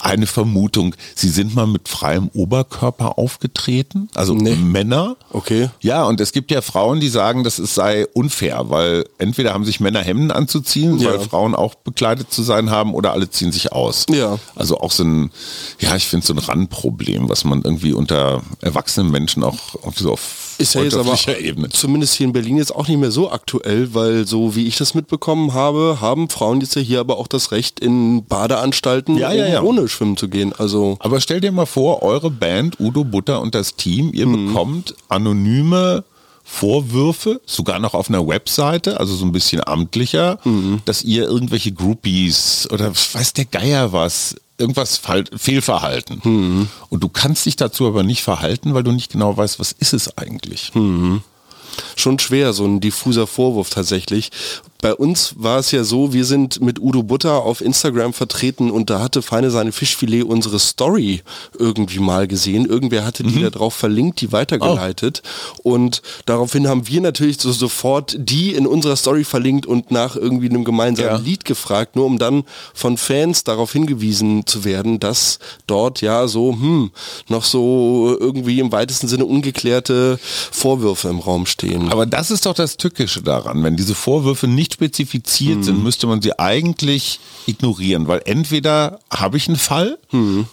Eine 0.00 0.26
Vermutung, 0.26 0.94
sie 1.14 1.28
sind 1.28 1.54
mal 1.54 1.66
mit 1.66 1.88
freiem 1.88 2.30
Oberkörper 2.32 3.18
aufgetreten, 3.18 4.08
also 4.14 4.34
nee. 4.34 4.54
Männer. 4.54 5.16
Okay. 5.30 5.70
Ja, 5.80 6.04
und 6.04 6.20
es 6.20 6.32
gibt 6.32 6.50
ja 6.50 6.60
Frauen, 6.62 7.00
die 7.00 7.08
sagen, 7.08 7.44
das 7.44 7.56
sei 7.56 8.06
unfair, 8.12 8.70
weil 8.70 9.06
entweder 9.18 9.54
haben 9.54 9.64
sich 9.64 9.80
Männer 9.80 10.00
Hemden 10.00 10.30
anzuziehen, 10.30 10.98
ja. 10.98 11.10
weil 11.10 11.20
Frauen 11.20 11.54
auch 11.54 11.74
bekleidet 11.74 12.32
zu 12.32 12.42
sein 12.42 12.70
haben, 12.70 12.94
oder 12.94 13.12
alle 13.12 13.30
ziehen 13.30 13.52
sich 13.52 13.72
aus. 13.72 14.06
Ja. 14.10 14.38
Also 14.54 14.78
auch 14.80 14.92
so 14.96 15.04
ein, 15.04 15.30
ja, 15.80 15.94
ich 15.96 16.06
finde 16.06 16.26
so 16.26 16.32
ein 16.32 16.38
Randproblem, 16.38 17.28
was 17.28 17.44
man 17.44 17.62
irgendwie 17.62 17.92
unter 17.92 18.42
erwachsenen 18.60 19.10
Menschen 19.10 19.44
auch 19.44 19.82
auf 19.82 19.98
so 19.98 20.12
auf 20.12 20.46
ist 20.58 20.74
ja 20.74 20.82
jetzt 20.82 20.96
aber 20.96 21.16
Ebene. 21.38 21.68
zumindest 21.68 22.14
hier 22.14 22.26
in 22.26 22.32
Berlin 22.32 22.56
jetzt 22.56 22.74
auch 22.74 22.88
nicht 22.88 22.98
mehr 22.98 23.10
so 23.10 23.30
aktuell, 23.30 23.94
weil 23.94 24.26
so 24.26 24.56
wie 24.56 24.66
ich 24.66 24.76
das 24.76 24.94
mitbekommen 24.94 25.52
habe, 25.52 25.98
haben 26.00 26.30
Frauen 26.30 26.60
jetzt 26.60 26.74
ja 26.76 26.82
hier 26.82 27.00
aber 27.00 27.18
auch 27.18 27.26
das 27.26 27.52
Recht 27.52 27.80
in 27.80 28.24
Badeanstalten 28.24 29.16
ja, 29.18 29.32
ja, 29.32 29.46
ja. 29.46 29.62
ohne 29.62 29.88
schwimmen 29.88 30.16
zu 30.16 30.28
gehen. 30.28 30.54
Also 30.56 30.96
aber 31.00 31.20
stell 31.20 31.40
dir 31.40 31.52
mal 31.52 31.66
vor, 31.66 32.02
eure 32.02 32.30
Band 32.30 32.80
Udo 32.80 33.04
Butter 33.04 33.40
und 33.40 33.54
das 33.54 33.76
Team, 33.76 34.10
ihr 34.12 34.26
mhm. 34.26 34.46
bekommt 34.48 34.94
anonyme 35.08 36.04
Vorwürfe, 36.48 37.40
sogar 37.44 37.80
noch 37.80 37.94
auf 37.94 38.08
einer 38.08 38.26
Webseite, 38.26 39.00
also 39.00 39.16
so 39.16 39.24
ein 39.26 39.32
bisschen 39.32 39.66
amtlicher, 39.66 40.38
mhm. 40.44 40.80
dass 40.84 41.02
ihr 41.02 41.24
irgendwelche 41.24 41.72
Groupies 41.72 42.68
oder 42.70 42.92
weiß 42.94 43.32
der 43.32 43.46
Geier 43.46 43.92
was 43.92 44.36
irgendwas 44.58 45.00
Fehlverhalten. 45.36 46.20
Mhm. 46.24 46.68
Und 46.88 47.02
du 47.02 47.08
kannst 47.08 47.46
dich 47.46 47.56
dazu 47.56 47.86
aber 47.86 48.02
nicht 48.02 48.22
verhalten, 48.22 48.74
weil 48.74 48.82
du 48.82 48.92
nicht 48.92 49.12
genau 49.12 49.36
weißt, 49.36 49.58
was 49.58 49.72
ist 49.72 49.92
es 49.92 50.16
eigentlich. 50.18 50.74
Mhm. 50.74 51.22
Schon 51.94 52.18
schwer, 52.18 52.52
so 52.52 52.64
ein 52.64 52.80
diffuser 52.80 53.26
Vorwurf 53.26 53.70
tatsächlich. 53.70 54.30
Bei 54.80 54.94
uns 54.94 55.34
war 55.38 55.58
es 55.58 55.70
ja 55.72 55.84
so, 55.84 56.12
wir 56.12 56.24
sind 56.24 56.60
mit 56.60 56.80
Udo 56.80 57.02
Butter 57.02 57.42
auf 57.42 57.60
Instagram 57.60 58.12
vertreten 58.12 58.70
und 58.70 58.90
da 58.90 59.00
hatte 59.00 59.22
Feine 59.22 59.50
seine 59.50 59.72
Fischfilet 59.72 60.22
unsere 60.22 60.58
Story 60.58 61.22
irgendwie 61.58 61.98
mal 61.98 62.26
gesehen. 62.26 62.66
Irgendwer 62.66 63.04
hatte 63.04 63.22
die 63.22 63.40
da 63.42 63.50
drauf 63.50 63.74
verlinkt, 63.74 64.20
die 64.20 64.32
weitergeleitet. 64.32 65.22
Und 65.62 66.02
daraufhin 66.26 66.68
haben 66.68 66.86
wir 66.88 67.00
natürlich 67.00 67.40
so 67.40 67.52
sofort 67.52 68.16
die 68.18 68.52
in 68.52 68.66
unserer 68.66 68.96
Story 68.96 69.24
verlinkt 69.24 69.66
und 69.66 69.90
nach 69.90 70.16
irgendwie 70.16 70.48
einem 70.48 70.64
gemeinsamen 70.64 71.10
Ja. 71.10 71.16
Lied 71.16 71.44
gefragt, 71.44 71.96
nur 71.96 72.06
um 72.06 72.18
dann 72.18 72.44
von 72.74 72.96
Fans 72.96 73.44
darauf 73.44 73.72
hingewiesen 73.72 74.46
zu 74.46 74.64
werden, 74.64 75.00
dass 75.00 75.38
dort 75.66 76.00
ja 76.00 76.28
so, 76.28 76.52
hm, 76.52 76.90
noch 77.28 77.44
so 77.44 78.16
irgendwie 78.18 78.60
im 78.60 78.72
weitesten 78.72 79.08
Sinne 79.08 79.24
ungeklärte 79.24 80.18
Vorwürfe 80.20 81.08
im 81.08 81.20
Raum 81.20 81.46
stehen. 81.46 81.90
Aber 81.90 82.06
das 82.06 82.30
ist 82.30 82.46
doch 82.46 82.54
das 82.54 82.76
Tückische 82.76 83.22
daran. 83.22 83.62
Wenn 83.62 83.76
diese 83.76 83.94
Vorwürfe 83.94 84.46
nicht 84.46 84.65
spezifiziert 84.74 85.64
sind, 85.64 85.82
müsste 85.82 86.06
man 86.06 86.22
sie 86.22 86.38
eigentlich 86.38 87.20
ignorieren, 87.46 88.08
weil 88.08 88.22
entweder 88.24 88.98
habe 89.10 89.36
ich 89.36 89.48
einen 89.48 89.56
Fall, 89.56 89.98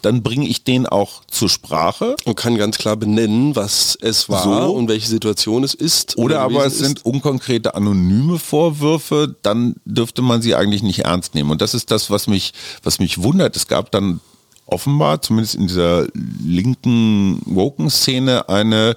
dann 0.01 0.23
bringe 0.23 0.47
ich 0.47 0.63
den 0.63 0.85
auch 0.85 1.23
zur 1.27 1.49
Sprache, 1.49 2.15
und 2.25 2.35
kann 2.35 2.55
ganz 2.57 2.77
klar 2.77 2.95
benennen, 2.95 3.55
was 3.55 3.97
es 4.01 4.29
war 4.29 4.43
So. 4.43 4.73
und 4.73 4.87
welche 4.87 5.07
Situation 5.07 5.63
es 5.63 5.73
ist. 5.73 6.17
oder 6.17 6.41
aber 6.41 6.65
es 6.65 6.77
sind 6.79 7.05
unkonkrete 7.05 7.75
anonyme 7.75 8.39
Vorwürfe, 8.39 9.35
dann 9.41 9.75
dürfte 9.85 10.21
man 10.21 10.41
sie 10.41 10.55
eigentlich 10.55 10.83
nicht 10.83 10.99
ernst 10.99 11.35
nehmen. 11.35 11.51
Und 11.51 11.61
das 11.61 11.73
ist 11.73 11.91
das, 11.91 12.09
was 12.09 12.27
mich, 12.27 12.53
was 12.83 12.99
mich 12.99 13.21
wundert. 13.21 13.55
Es 13.55 13.67
gab 13.67 13.91
dann 13.91 14.19
offenbar, 14.65 15.21
zumindest 15.21 15.55
in 15.55 15.67
dieser 15.67 16.07
linken 16.43 17.41
Woken-Szene, 17.45 18.49
eine 18.49 18.95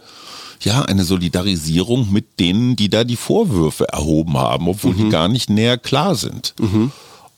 ja, 0.61 0.83
eine 0.83 1.05
Solidarisierung 1.05 2.13
mit 2.13 2.41
denen, 2.41 2.77
die 2.77 2.89
da 2.89 3.05
die 3.05 3.17
Vorwürfe 3.17 3.89
erhoben 3.89 4.37
haben, 4.39 4.69
obwohl 4.69 4.95
die 4.95 5.09
gar 5.11 5.29
nicht 5.29 5.51
näher 5.51 5.79
klar 5.79 6.15
sind. 6.15 6.55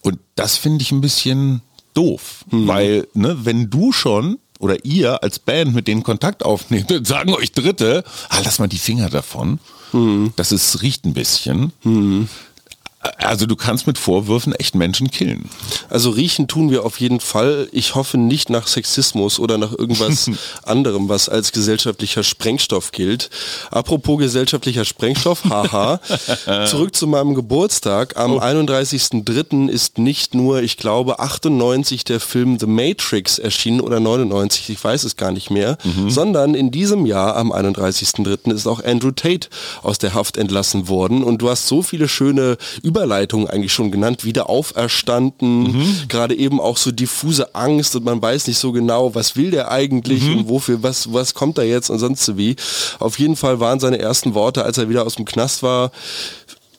Und 0.02 0.18
das 0.37 0.56
finde 0.56 0.82
ich 0.82 0.92
ein 0.92 1.00
bisschen 1.00 1.60
doof, 1.94 2.44
weil, 2.50 3.08
ne, 3.14 3.38
wenn 3.44 3.70
du 3.70 3.92
schon 3.92 4.38
oder 4.60 4.84
ihr 4.84 5.22
als 5.22 5.38
Band 5.38 5.75
mit 5.75 5.87
denen 5.88 6.02
Kontakt 6.02 6.44
aufnehmt, 6.44 6.90
dann 6.90 7.04
sagen 7.04 7.32
euch 7.34 7.52
Dritte, 7.52 8.04
ah, 8.28 8.38
lass 8.44 8.58
mal 8.58 8.68
die 8.68 8.78
Finger 8.78 9.08
davon. 9.10 9.58
Das 10.37 10.52
ist, 10.52 10.82
riecht 10.82 11.04
ein 11.06 11.14
bisschen. 11.14 11.72
Also 13.00 13.46
du 13.46 13.54
kannst 13.54 13.86
mit 13.86 13.96
Vorwürfen 13.96 14.54
echt 14.54 14.74
Menschen 14.74 15.10
killen. 15.10 15.48
Also 15.88 16.10
riechen 16.10 16.48
tun 16.48 16.70
wir 16.70 16.84
auf 16.84 16.98
jeden 16.98 17.20
Fall. 17.20 17.68
Ich 17.70 17.94
hoffe 17.94 18.18
nicht 18.18 18.50
nach 18.50 18.66
Sexismus 18.66 19.38
oder 19.38 19.56
nach 19.56 19.72
irgendwas 19.72 20.28
anderem, 20.64 21.08
was 21.08 21.28
als 21.28 21.52
gesellschaftlicher 21.52 22.24
Sprengstoff 22.24 22.90
gilt. 22.90 23.30
Apropos 23.70 24.18
gesellschaftlicher 24.18 24.84
Sprengstoff, 24.84 25.44
haha. 25.44 26.00
Zurück 26.66 26.96
zu 26.96 27.06
meinem 27.06 27.34
Geburtstag. 27.34 28.16
Am 28.16 28.32
31.03. 28.32 29.68
ist 29.68 29.98
nicht 29.98 30.34
nur, 30.34 30.62
ich 30.62 30.76
glaube, 30.76 31.20
98 31.20 32.02
der 32.02 32.18
Film 32.18 32.58
The 32.58 32.66
Matrix 32.66 33.38
erschienen 33.38 33.80
oder 33.80 34.00
99, 34.00 34.70
ich 34.70 34.82
weiß 34.82 35.04
es 35.04 35.16
gar 35.16 35.30
nicht 35.30 35.50
mehr, 35.50 35.78
sondern 36.08 36.54
in 36.54 36.70
diesem 36.70 37.06
Jahr 37.06 37.36
am 37.36 37.52
31.03. 37.52 38.52
ist 38.52 38.66
auch 38.66 38.82
Andrew 38.82 39.12
Tate 39.12 39.48
aus 39.82 39.98
der 39.98 40.14
Haft 40.14 40.36
entlassen 40.36 40.88
worden. 40.88 41.22
Und 41.22 41.42
du 41.42 41.48
hast 41.48 41.68
so 41.68 41.82
viele 41.82 42.08
schöne 42.08 42.56
Überleitungen 42.88 43.49
eigentlich 43.49 43.73
schon 43.73 43.90
genannt, 43.90 44.25
wieder 44.25 44.49
auferstanden, 44.49 46.07
gerade 46.09 46.35
eben 46.35 46.61
auch 46.61 46.78
so 46.78 46.90
diffuse 46.90 47.54
Angst 47.54 47.95
und 47.95 48.04
man 48.04 48.23
weiß 48.23 48.47
nicht 48.47 48.59
so 48.59 48.73
genau, 48.73 49.14
was 49.14 49.37
will 49.37 49.50
der 49.50 49.71
eigentlich 49.71 50.25
und 50.30 50.49
wofür, 50.49 50.83
was, 50.83 51.12
was 51.12 51.35
kommt 51.35 51.59
da 51.59 51.62
jetzt 51.62 51.90
und 51.90 51.99
sonst 51.99 52.25
so 52.25 52.38
wie. 52.38 52.57
Auf 52.99 53.18
jeden 53.18 53.37
Fall 53.37 53.61
waren 53.61 53.78
seine 53.78 53.99
ersten 53.99 54.35
Worte, 54.35 54.64
als 54.64 54.78
er 54.78 54.88
wieder 54.88 55.04
aus 55.04 55.16
dem 55.16 55.25
Knast 55.25 55.62
war, 55.62 55.90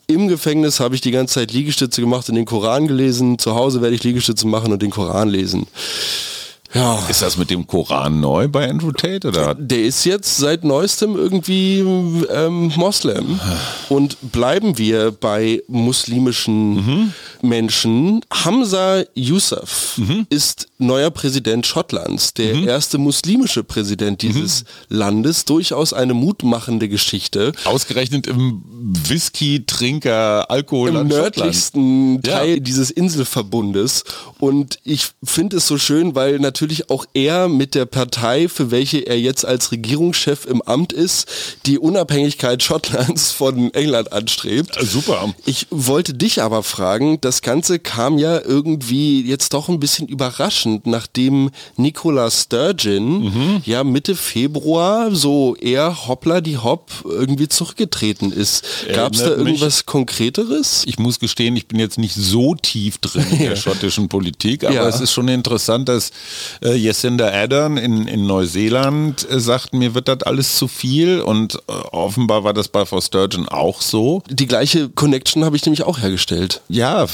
im 0.08 0.28
Gefängnis 0.28 0.80
habe 0.80 0.96
ich 0.96 1.02
die 1.02 1.12
ganze 1.12 1.36
Zeit 1.36 1.52
Liegestütze 1.52 2.02
gemacht 2.02 2.28
und 2.30 2.36
den 2.36 2.46
Koran 2.46 2.88
gelesen. 2.88 3.38
Zu 3.38 3.54
Hause 3.54 3.84
werde 3.84 3.94
ich 3.94 4.04
Liegestütze 4.04 4.48
machen 4.48 4.72
und 4.72 4.82
den 4.82 4.90
Koran 4.90 5.30
lesen. 5.30 5.68
Ja. 6.74 7.04
Ist 7.10 7.22
das 7.22 7.38
mit 7.38 7.50
dem 7.50 7.66
Koran 7.66 8.20
neu 8.20 8.48
bei 8.48 8.70
Andrew 8.70 8.92
Tate? 8.92 9.28
Oder? 9.28 9.56
Der 9.56 9.84
ist 9.84 10.06
jetzt 10.06 10.38
seit 10.38 10.64
neuestem 10.64 11.16
irgendwie 11.16 11.80
ähm, 11.80 12.72
Moslem. 12.76 13.40
Und 13.90 14.18
bleiben 14.32 14.78
wir 14.78 15.12
bei 15.12 15.64
muslimischen 15.68 17.14
Menschen. 17.42 18.22
Hamza 18.32 19.04
Yousaf 19.16 20.00
ist 20.30 20.68
neuer 20.78 21.10
Präsident 21.10 21.66
Schottlands, 21.66 22.34
der 22.36 22.54
erste 22.54 22.98
muslimische 23.00 23.64
Präsident 23.64 24.22
dieses 24.22 24.64
Landes. 24.90 25.46
Durchaus 25.46 25.94
eine 25.94 26.14
mutmachende 26.14 26.88
Geschichte. 26.88 27.52
Ausgerechnet 27.66 28.28
im 28.28 28.64
Whisky-Trinker, 29.08 30.50
Alkohol 30.52 30.90
Im 30.90 31.08
nördlichsten 31.08 32.22
Teil 32.22 32.60
dieses 32.60 32.92
Inselverbundes. 32.92 34.04
Und 34.40 34.80
ich 34.84 35.08
finde 35.24 35.58
es 35.58 35.68
so 35.68 35.78
schön, 35.78 36.14
weil 36.16 36.40
natürlich 36.40 36.59
auch 36.90 37.06
er 37.14 37.48
mit 37.48 37.74
der 37.76 37.86
Partei, 37.86 38.50
für 38.50 38.70
welche 38.72 39.00
er 39.00 39.20
jetzt 39.20 39.46
als 39.46 39.72
Regierungschef 39.72 40.46
im 40.46 40.62
Amt 40.62 40.92
ist, 40.92 41.28
die 41.66 41.80
Unabhängigkeit 41.80 42.62
Schottlands 42.62 43.32
von 43.32 43.74
England 43.74 44.12
anstrebt. 44.12 44.78
Super. 44.82 45.34
Ich 45.46 45.68
wollte 45.70 46.14
dich 46.14 46.42
aber 46.42 46.64
fragen, 46.64 47.20
das 47.22 47.42
Ganze 47.42 47.80
kam 47.80 48.18
ja 48.18 48.42
irgendwie 48.42 49.22
jetzt 49.22 49.54
doch 49.54 49.70
ein 49.70 49.80
bisschen 49.80 50.08
überraschend, 50.08 50.86
nachdem 50.86 51.52
Nicola 51.78 52.30
Sturgeon 52.30 53.62
ja 53.66 53.84
Mitte 53.84 54.16
Februar 54.16 55.16
so 55.16 55.56
eher 55.56 56.08
hoppla 56.08 56.42
die 56.42 56.58
hopp 56.58 56.92
irgendwie 57.06 57.48
zurückgetreten 57.48 58.32
ist. 58.32 58.64
Gab 58.94 59.14
es 59.14 59.20
da 59.20 59.26
Erinnert 59.28 59.44
mich- 59.46 59.48
irgendwas 59.62 59.86
Konkreteres? 59.86 60.84
Ich 60.86 61.00
muss 61.00 61.20
gestehen, 61.20 61.56
ich 61.56 61.68
bin 61.68 61.80
jetzt 61.80 61.98
nicht 61.98 62.16
so 62.16 62.56
tief 62.56 62.98
drin 62.98 63.26
in 63.32 63.40
der 63.50 63.56
schottischen 63.56 64.10
Politik, 64.10 64.64
aber 64.66 64.74
Ja. 64.76 64.88
es 64.90 65.00
ist 65.00 65.12
schon 65.12 65.28
interessant, 65.30 65.88
dass 65.90 66.12
äh, 66.64 66.76
Jacinda 66.76 67.32
Ardern 67.32 67.78
in, 67.78 68.08
in 68.08 68.26
Neuseeland 68.26 69.30
äh, 69.30 69.40
sagt, 69.40 69.74
mir 69.74 69.94
wird 69.94 70.08
das 70.08 70.24
alles 70.24 70.56
zu 70.58 70.68
viel 70.68 71.22
und 71.22 71.56
äh, 71.56 71.72
offenbar 71.92 72.44
war 72.44 72.54
das 72.54 72.68
bei 72.68 72.86
Frau 72.86 73.02
Sturgeon 73.02 73.48
auch 73.48 73.82
so. 73.82 74.22
Die 74.30 74.48
gleiche 74.48 74.90
Connection 74.90 75.46
habe 75.46 75.56
ich 75.56 75.66
nämlich 75.66 75.84
auch 75.84 76.00
hergestellt. 76.00 76.62
Ja, 76.70 77.06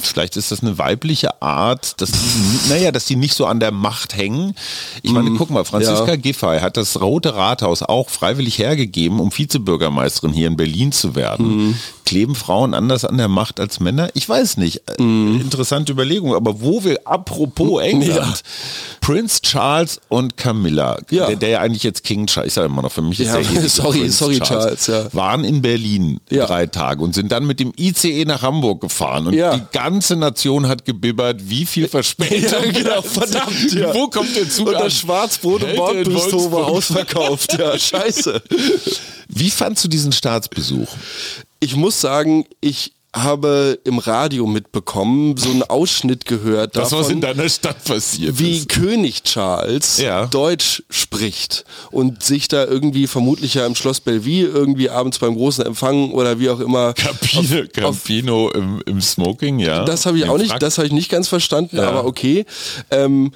vielleicht 0.00 0.36
ist 0.36 0.50
das 0.50 0.62
eine 0.62 0.78
weibliche 0.78 1.40
Art, 1.42 2.00
dass 2.00 2.10
die, 2.12 2.68
naja, 2.70 2.92
dass 2.92 3.06
die 3.06 3.16
nicht 3.16 3.34
so 3.34 3.46
an 3.46 3.60
der 3.60 3.72
Macht 3.72 4.16
hängen. 4.16 4.54
Ich 5.02 5.12
meine, 5.12 5.30
guck 5.32 5.50
mal, 5.50 5.64
Franziska 5.64 6.08
ja. 6.08 6.16
Giffey 6.16 6.60
hat 6.60 6.76
das 6.76 7.00
Rote 7.00 7.34
Rathaus 7.34 7.82
auch 7.82 8.10
freiwillig 8.10 8.58
hergegeben, 8.58 9.20
um 9.20 9.30
Vizebürgermeisterin 9.36 10.32
hier 10.32 10.46
in 10.46 10.56
Berlin 10.56 10.92
zu 10.92 11.14
werden. 11.14 11.78
Kleben 12.04 12.34
Frauen 12.34 12.74
anders 12.74 13.04
an 13.04 13.16
der 13.16 13.28
Macht 13.28 13.60
als 13.60 13.80
Männer? 13.80 14.10
Ich 14.14 14.28
weiß 14.28 14.56
nicht. 14.58 14.82
Äh, 14.98 15.02
Interessante 15.02 15.92
Überlegung. 15.92 16.34
Aber 16.34 16.60
wo 16.60 16.84
wir, 16.84 17.00
apropos 17.06 17.82
England, 17.82 18.42
Prince 19.00 19.40
Charles 19.42 20.00
und 20.08 20.36
Camilla, 20.36 20.98
Ja. 21.10 21.26
der, 21.26 21.36
der 21.36 21.48
ja 21.48 21.60
eigentlich 21.60 21.82
jetzt 21.82 22.04
King 22.04 22.26
Charles, 22.26 22.48
ich 22.48 22.54
sage 22.54 22.66
immer 22.66 22.82
noch, 22.82 22.92
für 22.92 23.02
mich 23.02 23.18
ist 23.20 23.26
Ja, 23.28 23.38
der 23.40 23.68
sorry, 23.68 24.00
Prince 24.00 24.16
sorry, 24.18 24.40
Charles, 24.40 24.86
ja. 24.86 25.12
waren 25.12 25.44
in 25.44 25.60
Berlin 25.62 26.20
Ja. 26.30 26.46
drei 26.46 26.66
Tage 26.66 27.02
und 27.02 27.14
sind 27.14 27.32
dann 27.32 27.46
mit 27.46 27.58
dem 27.60 27.72
ICE 27.78 28.24
nach 28.24 28.42
Hamburg 28.42 28.80
gefahren 28.80 29.26
und 29.26 29.34
Ja. 29.34 29.56
die 29.56 29.62
ganze 29.72 30.14
Nation 30.16 30.68
hat 30.68 30.84
gebibbert, 30.84 31.48
wie 31.48 31.66
viel 31.66 31.88
Verspätung. 31.88 32.60
Genau, 32.72 33.02
verdammt. 33.02 33.76
Wo 33.94 34.08
kommt 34.08 34.34
der 34.36 34.48
Zug 34.48 34.68
Und 34.68 34.74
das 34.74 34.94
Schwarzbrot 34.98 35.62
im 35.62 35.68
Hält 35.68 36.06
in 36.06 36.12
Bordbistro 36.14 36.52
war 36.52 36.66
ausverkauft. 36.68 37.58
Ja, 37.58 37.78
scheiße. 37.78 38.42
Wie 39.28 39.50
fandst 39.50 39.84
du 39.84 39.88
diesen 39.88 40.12
Staatsbesuch? 40.12 40.88
Ich 41.60 41.76
muss 41.76 42.00
sagen, 42.00 42.44
ich 42.60 42.92
habe 43.14 43.78
im 43.84 43.98
Radio 43.98 44.46
mitbekommen, 44.46 45.36
so 45.36 45.50
einen 45.50 45.62
Ausschnitt 45.62 46.24
gehört 46.24 46.76
Das, 46.76 46.84
was 46.92 47.00
davon, 47.00 47.12
in 47.12 47.20
deiner 47.20 47.48
Stadt 47.48 47.84
passiert 47.84 48.38
wie 48.38 48.56
ist. 48.58 48.68
König 48.70 49.22
Charles 49.24 49.98
Ja. 49.98 50.26
Deutsch 50.26 50.82
spricht 50.88 51.64
und 51.90 52.22
sich 52.22 52.48
da 52.48 52.64
irgendwie 52.64 53.06
vermutlich 53.06 53.52
ja 53.54 53.66
im 53.66 53.74
Schloss 53.74 54.00
Bellevue 54.00 54.46
irgendwie 54.46 54.88
abends 54.88 55.18
beim 55.18 55.34
großen 55.34 55.64
Empfang 55.66 56.12
oder 56.12 56.38
wie 56.40 56.48
auch 56.48 56.60
immer 56.60 56.94
Campino, 56.94 57.64
Campino 57.72 58.50
im, 58.50 58.82
im 58.86 59.00
Smoking, 59.02 59.58
ja. 59.58 59.84
Das 59.84 60.06
habe 60.06 60.16
ich 60.18 60.26
auch 60.28 60.38
nicht, 60.38 60.62
das 60.62 60.78
habe 60.78 60.86
ich 60.86 60.92
nicht 60.94 61.10
ganz 61.10 61.28
verstanden, 61.28 61.76
Ja. 61.76 61.88
aber 61.90 62.06
okay. 62.06 62.46
Ähm, 62.90 63.32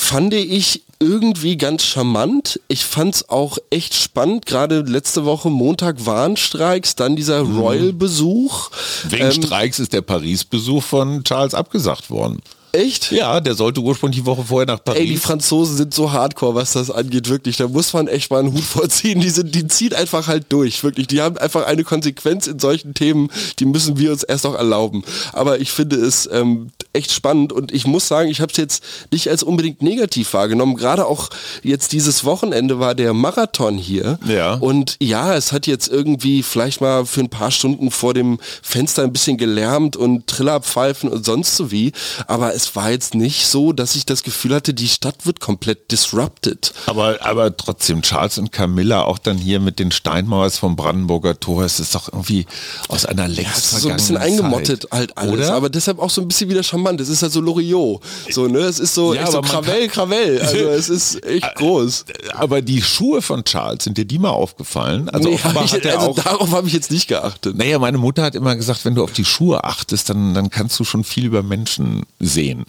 fand 0.00 0.32
ich 0.32 0.82
irgendwie 1.00 1.56
ganz 1.56 1.84
charmant. 1.84 2.60
Ich 2.68 2.84
fand 2.84 3.16
es 3.16 3.28
auch 3.28 3.58
echt 3.70 3.94
spannend. 3.94 4.46
Gerade 4.46 4.80
letzte 4.80 5.24
Woche 5.24 5.50
Montag 5.50 6.06
Warnstreiks, 6.06 6.94
dann 6.94 7.16
dieser 7.16 7.44
Mhm. 7.44 7.58
Royal-Besuch. 7.58 8.70
Wegen 9.08 9.24
Ähm, 9.26 9.32
Streiks 9.32 9.80
ist 9.80 9.92
der 9.92 10.02
Paris-Besuch 10.02 10.82
von 10.82 11.24
Charles 11.24 11.54
abgesagt 11.54 12.10
worden. 12.10 12.40
Echt? 12.72 13.10
Ja, 13.12 13.40
der 13.40 13.54
sollte 13.54 13.80
ursprünglich 13.80 14.20
die 14.20 14.26
Woche 14.26 14.44
vorher 14.44 14.66
nach 14.66 14.84
Paris. 14.84 15.00
Ey, 15.00 15.06
die 15.06 15.16
Franzosen 15.16 15.76
sind 15.76 15.94
so 15.94 16.12
hardcore, 16.12 16.54
was 16.54 16.74
das 16.74 16.90
angeht, 16.90 17.28
wirklich. 17.28 17.56
Da 17.56 17.66
muss 17.66 17.92
man 17.94 18.08
echt 18.08 18.30
mal 18.30 18.40
einen 18.40 18.52
Hut 18.52 18.62
vorziehen. 18.62 19.20
Die, 19.20 19.30
sind, 19.30 19.54
die 19.54 19.66
ziehen 19.68 19.94
einfach 19.94 20.26
halt 20.28 20.46
durch, 20.50 20.84
wirklich. 20.84 21.06
Die 21.06 21.22
haben 21.22 21.38
einfach 21.38 21.64
eine 21.66 21.82
Konsequenz 21.82 22.46
in 22.46 22.58
solchen 22.58 22.92
Themen, 22.94 23.30
die 23.58 23.64
müssen 23.64 23.98
wir 23.98 24.12
uns 24.12 24.22
erst 24.22 24.44
noch 24.44 24.54
erlauben. 24.54 25.02
Aber 25.32 25.60
ich 25.60 25.70
finde 25.70 25.96
es 25.96 26.28
ähm, 26.30 26.68
echt 26.98 27.12
spannend 27.12 27.52
und 27.52 27.72
ich 27.72 27.86
muss 27.86 28.08
sagen, 28.08 28.28
ich 28.28 28.40
habe 28.40 28.50
es 28.50 28.58
jetzt 28.58 28.84
nicht 29.10 29.28
als 29.30 29.42
unbedingt 29.42 29.82
negativ 29.82 30.34
wahrgenommen. 30.34 30.76
Gerade 30.76 31.06
auch 31.06 31.30
jetzt 31.62 31.92
dieses 31.92 32.24
Wochenende 32.24 32.78
war 32.80 32.94
der 32.94 33.14
Marathon 33.14 33.78
hier. 33.78 34.18
Ja. 34.26 34.54
Und 34.54 34.96
ja, 35.00 35.34
es 35.34 35.52
hat 35.52 35.66
jetzt 35.66 35.88
irgendwie 35.88 36.42
vielleicht 36.42 36.80
mal 36.80 37.06
für 37.06 37.20
ein 37.20 37.30
paar 37.30 37.50
Stunden 37.50 37.90
vor 37.90 38.14
dem 38.14 38.38
Fenster 38.62 39.02
ein 39.04 39.12
bisschen 39.12 39.38
gelärmt 39.38 39.96
und 39.96 40.26
Trillerpfeifen 40.26 41.08
und 41.08 41.24
sonst 41.24 41.56
so 41.56 41.70
wie. 41.70 41.92
Aber 42.26 42.54
es 42.54 42.74
war 42.76 42.90
jetzt 42.90 43.14
nicht 43.14 43.46
so, 43.46 43.72
dass 43.72 43.94
ich 43.94 44.04
das 44.04 44.22
Gefühl 44.22 44.54
hatte, 44.54 44.74
die 44.74 44.88
Stadt 44.88 45.24
wird 45.26 45.40
komplett 45.40 45.90
disrupted. 45.90 46.72
Aber, 46.86 47.18
aber 47.20 47.56
trotzdem, 47.56 48.02
Charles 48.02 48.38
und 48.38 48.52
Camilla 48.52 49.04
auch 49.04 49.18
dann 49.18 49.38
hier 49.38 49.60
mit 49.60 49.78
den 49.78 49.92
Steinmauers 49.92 50.58
vom 50.58 50.76
Brandenburger 50.76 51.38
Tor, 51.38 51.64
es 51.64 51.80
ist 51.80 51.94
doch 51.94 52.12
irgendwie 52.12 52.46
aus 52.88 53.06
einer 53.06 53.28
längst 53.28 53.72
ist 53.72 53.82
so 53.82 53.88
ein 53.88 53.96
bisschen 53.96 54.16
eingemottet 54.16 54.82
Zeit. 54.82 54.92
halt 54.92 55.18
alles, 55.18 55.32
Oder? 55.32 55.54
aber 55.54 55.70
deshalb 55.70 55.98
auch 55.98 56.10
so 56.10 56.20
ein 56.20 56.28
bisschen 56.28 56.50
wieder 56.50 56.62
charmant. 56.62 56.87
Es 56.96 57.08
ist 57.08 57.22
halt 57.22 57.32
so 57.32 57.40
Loriot. 57.40 58.00
So, 58.30 58.46
ne? 58.46 58.58
Es 58.60 58.78
ist 58.78 58.94
so, 58.94 59.14
Ja, 59.14 59.30
so 59.30 59.40
Krawell, 59.42 59.88
Krawell. 59.88 60.40
Also 60.40 60.56
es 60.68 60.88
ist 60.88 61.24
echt 61.24 61.54
groß. 61.56 62.04
aber 62.34 62.62
die 62.62 62.82
Schuhe 62.82 63.22
von 63.22 63.44
Charles, 63.44 63.84
sind 63.84 63.98
dir 63.98 64.04
die 64.04 64.18
mal 64.18 64.30
aufgefallen? 64.30 65.08
Also 65.10 65.28
Nee, 65.28 65.34
offenbar 65.34 65.64
ich, 65.64 65.72
hat 65.72 65.84
er 65.84 65.98
also 65.98 66.10
auch 66.10 66.14
darauf 66.16 66.50
habe 66.52 66.66
ich 66.66 66.72
jetzt 66.72 66.90
nicht 66.90 67.08
geachtet. 67.08 67.56
Naja, 67.56 67.78
meine 67.78 67.98
Mutter 67.98 68.22
hat 68.22 68.34
immer 68.34 68.56
gesagt, 68.56 68.84
wenn 68.84 68.94
du 68.94 69.02
auf 69.04 69.12
die 69.12 69.24
Schuhe 69.24 69.64
achtest, 69.64 70.08
dann, 70.10 70.34
dann 70.34 70.50
kannst 70.50 70.78
du 70.80 70.84
schon 70.84 71.04
viel 71.04 71.24
über 71.26 71.42
Menschen 71.42 72.02
sehen. 72.20 72.64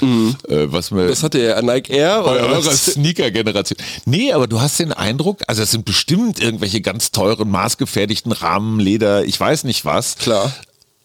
Äh, 0.48 0.72
was 0.72 0.92
mir 0.92 1.08
Das 1.08 1.24
hatte 1.24 1.40
er 1.40 1.62
Nike 1.62 1.92
Air 1.94 2.22
bei 2.24 2.32
oder 2.44 2.50
eurer? 2.58 2.72
Sneaker-Generation. 2.72 3.78
Nee, 4.06 4.34
aber 4.34 4.48
du 4.48 4.60
hast 4.62 4.80
den 4.80 4.92
Eindruck, 4.94 5.40
also 5.48 5.62
es 5.64 5.72
sind 5.72 5.86
bestimmt 5.86 6.40
irgendwelche 6.42 6.82
ganz 6.82 7.12
teuren, 7.12 7.50
maßgefertigten 7.50 8.32
Rahmen, 8.32 8.80
Leder, 8.80 9.26
ich 9.26 9.40
weiß 9.40 9.64
nicht 9.64 9.86
was. 9.86 10.16
Klar. 10.18 10.52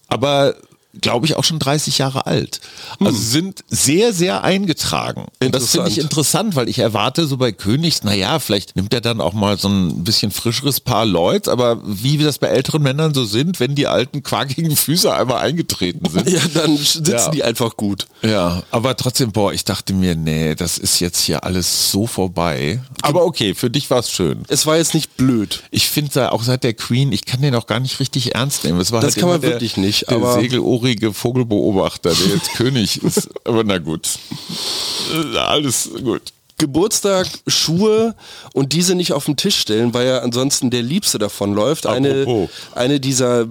Aber 0.08 0.54
glaube 1.00 1.26
ich 1.26 1.36
auch 1.36 1.44
schon 1.44 1.58
30 1.58 1.98
Jahre 1.98 2.26
alt. 2.26 2.60
Also 3.00 3.18
sind 3.18 3.64
sehr, 3.68 4.12
sehr 4.12 4.44
eingetragen. 4.44 5.26
Und 5.42 5.54
das 5.54 5.70
finde 5.70 5.90
ich 5.90 5.98
interessant, 5.98 6.54
weil 6.56 6.68
ich 6.68 6.78
erwarte 6.78 7.26
so 7.26 7.36
bei 7.36 7.52
Königs, 7.52 8.02
naja, 8.04 8.38
vielleicht 8.38 8.76
nimmt 8.76 8.92
er 8.94 9.00
dann 9.00 9.20
auch 9.20 9.32
mal 9.32 9.58
so 9.58 9.68
ein 9.68 10.04
bisschen 10.04 10.30
frischeres 10.30 10.80
Paar 10.80 11.06
Leute, 11.06 11.50
aber 11.52 11.80
wie 11.84 12.18
wir 12.18 12.26
das 12.26 12.38
bei 12.38 12.48
älteren 12.48 12.82
Männern 12.82 13.14
so 13.14 13.24
sind, 13.24 13.60
wenn 13.60 13.74
die 13.74 13.86
alten 13.86 14.22
quakigen 14.22 14.76
Füße 14.76 15.12
einmal 15.14 15.38
eingetreten 15.38 16.08
sind. 16.10 16.28
Ja, 16.34 16.40
dann 16.54 16.76
sitzen 16.76 17.04
Ja. 17.12 17.28
die 17.30 17.44
einfach 17.44 17.76
gut. 17.76 18.06
Ja, 18.22 18.62
aber 18.70 18.96
trotzdem, 18.96 19.30
boah, 19.32 19.52
ich 19.52 19.64
dachte 19.64 19.92
mir, 19.92 20.14
nee, 20.16 20.54
das 20.54 20.78
ist 20.78 20.98
jetzt 21.00 21.20
hier 21.20 21.44
alles 21.44 21.90
so 21.92 22.06
vorbei. 22.06 22.80
Aber 23.02 23.24
okay, 23.24 23.54
für 23.54 23.70
dich 23.70 23.90
war 23.90 24.00
es 24.00 24.10
schön. 24.10 24.42
Es 24.48 24.66
war 24.66 24.76
jetzt 24.76 24.94
nicht 24.94 25.16
blöd. 25.16 25.62
Ich 25.70 25.88
finde 25.88 26.32
auch 26.32 26.42
seit 26.42 26.64
der 26.64 26.74
Queen, 26.74 27.12
ich 27.12 27.24
kann 27.24 27.40
den 27.42 27.54
auch 27.54 27.66
gar 27.66 27.78
nicht 27.80 28.00
richtig 28.00 28.34
ernst 28.34 28.64
nehmen. 28.64 28.80
Es 28.80 28.90
war 28.90 29.00
Das 29.00 29.14
halt 29.14 29.20
kann 29.20 29.28
man 29.28 29.42
wirklich 29.42 29.76
nicht, 29.76 30.08
Der 30.08 30.16
aber- 30.16 30.36
segelohrige 30.84 31.12
Vogelbeobachter, 31.12 32.12
der 32.14 32.26
jetzt 32.34 32.52
König 32.56 33.02
ist. 33.02 33.28
Aber 33.46 33.64
na 33.64 33.78
gut. 33.78 34.18
Äh, 35.12 35.38
Alles 35.38 35.90
gut. 36.02 36.32
Geburtstag, 36.58 37.26
Schuhe 37.46 38.14
und 38.52 38.72
diese 38.72 38.94
nicht 38.94 39.12
auf 39.12 39.24
den 39.24 39.36
Tisch 39.36 39.56
stellen, 39.56 39.92
weil 39.94 40.06
ja 40.06 40.18
ansonsten 40.20 40.70
der 40.70 40.82
Liebste 40.82 41.18
davon 41.18 41.52
läuft. 41.52 41.86
Eine, 41.86 42.48
eine 42.74 43.00
dieser 43.00 43.46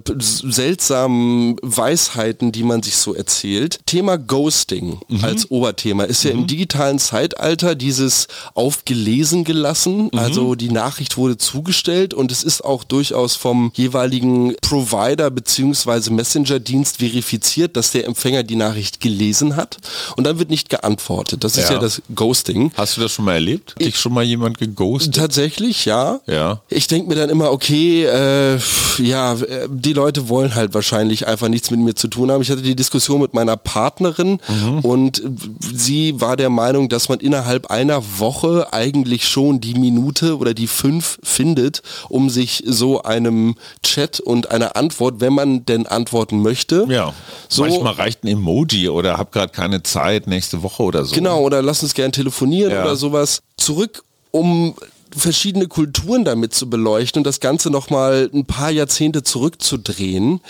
seltsamen 0.63 1.57
Weisheiten, 1.61 2.51
die 2.51 2.63
man 2.63 2.81
sich 2.81 2.95
so 2.95 3.13
erzählt. 3.13 3.79
Thema 3.85 4.17
Ghosting 4.17 4.99
als 5.21 5.51
Oberthema 5.51 6.03
ist 6.05 6.23
ja 6.23 6.31
im 6.31 6.47
digitalen 6.47 6.99
Zeitalter 6.99 7.75
dieses 7.75 8.27
aufgelesen 8.53 9.43
gelassen. 9.43 10.09
Also 10.15 10.55
die 10.55 10.69
Nachricht 10.71 11.17
wurde 11.17 11.37
zugestellt 11.37 12.13
und 12.13 12.31
es 12.31 12.43
ist 12.43 12.63
auch 12.63 12.83
durchaus 12.83 13.35
vom 13.35 13.71
jeweiligen 13.75 14.55
Provider 14.61 15.29
beziehungsweise 15.29 16.11
Messenger-Dienst 16.11 16.97
verifiziert, 16.97 17.75
dass 17.75 17.91
der 17.91 18.05
Empfänger 18.05 18.43
die 18.43 18.55
Nachricht 18.55 18.99
gelesen 18.99 19.55
hat 19.55 19.77
und 20.15 20.23
dann 20.25 20.39
wird 20.39 20.49
nicht 20.49 20.69
geantwortet. 20.69 21.43
Das 21.43 21.57
ist 21.57 21.69
Ja. 21.69 21.73
ja 21.75 21.79
das 21.79 22.01
Ghosting. 22.15 22.71
Hast 22.75 22.92
du 22.97 23.01
das 23.01 23.11
schon 23.13 23.25
mal 23.25 23.33
erlebt? 23.33 23.71
Hat 23.75 23.81
dich 23.81 23.97
schon 23.97 24.13
mal 24.13 24.23
jemand 24.23 24.57
geghostet? 24.57 25.15
Tatsächlich, 25.15 25.85
ja. 25.85 26.19
Ja. 26.27 26.61
Ich 26.69 26.87
denke 26.87 27.09
mir 27.09 27.15
dann 27.15 27.29
immer, 27.29 27.51
okay, 27.51 28.05
äh, 28.05 28.57
ja, 28.99 29.33
äh, 29.33 29.67
die 29.69 29.93
Leute 29.93 30.29
wollen 30.29 30.55
halt 30.55 30.73
wahrscheinlich 30.73 31.27
einfach 31.27 31.47
nichts 31.47 31.71
mit 31.71 31.79
mir 31.79 31.95
zu 31.95 32.07
tun 32.07 32.31
haben. 32.31 32.41
Ich 32.41 32.49
hatte 32.51 32.61
die 32.61 32.75
Diskussion 32.75 33.21
mit 33.21 33.33
meiner 33.33 33.57
Partnerin 33.57 34.39
und 34.81 35.19
äh, 35.23 35.29
sie 35.73 36.19
war 36.21 36.35
der 36.37 36.49
Meinung, 36.49 36.89
dass 36.89 37.09
man 37.09 37.19
innerhalb 37.19 37.67
einer 37.71 38.03
Woche 38.19 38.71
eigentlich 38.73 39.27
schon 39.27 39.61
die 39.61 39.73
Minute 39.75 40.37
oder 40.37 40.53
die 40.53 40.67
fünf 40.67 41.19
findet, 41.23 41.81
um 42.09 42.29
sich 42.29 42.63
so 42.65 43.03
einem 43.03 43.55
Chat 43.83 44.19
und 44.19 44.51
einer 44.51 44.75
Antwort, 44.75 45.15
wenn 45.19 45.33
man 45.33 45.65
denn 45.65 45.87
antworten 45.87 46.41
möchte. 46.41 46.85
Ja. 46.89 47.13
So, 47.49 47.63
Manchmal 47.63 47.93
reicht 47.93 48.23
ein 48.23 48.27
Emoji 48.27 48.89
oder 48.89 49.17
hab 49.17 49.31
gerade 49.31 49.51
keine 49.51 49.83
Zeit 49.83 50.27
nächste 50.27 50.63
Woche 50.63 50.83
oder 50.83 51.05
so. 51.05 51.15
Genau, 51.15 51.41
oder 51.41 51.61
lass 51.61 51.83
uns 51.83 51.93
gern 51.93 52.11
telefonieren 52.11 52.71
Ja. 52.71 52.82
Oder 52.83 52.95
sowas. 52.95 53.41
Zurück, 53.57 54.03
um 54.31 54.75
verschiedene 55.15 55.67
Kulturen 55.67 56.25
damit 56.25 56.53
zu 56.53 56.69
beleuchten 56.69 57.19
und 57.19 57.27
das 57.27 57.39
Ganze 57.39 57.69
nochmal 57.69 58.29
ein 58.33 58.45
paar 58.45 58.71
Jahrzehnte 58.71 59.23
zurückzudrehen. 59.23 60.41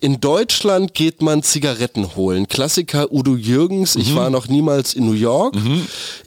In 0.00 0.20
Deutschland 0.20 0.94
geht 0.94 1.22
man 1.22 1.42
Zigaretten 1.42 2.16
holen. 2.16 2.48
Klassiker 2.48 3.12
Udo 3.12 3.36
Jürgens, 3.36 3.96
ich 3.96 4.14
war 4.14 4.30
noch 4.30 4.48
niemals 4.48 4.94
in 4.94 5.06
New 5.06 5.12
York. 5.12 5.54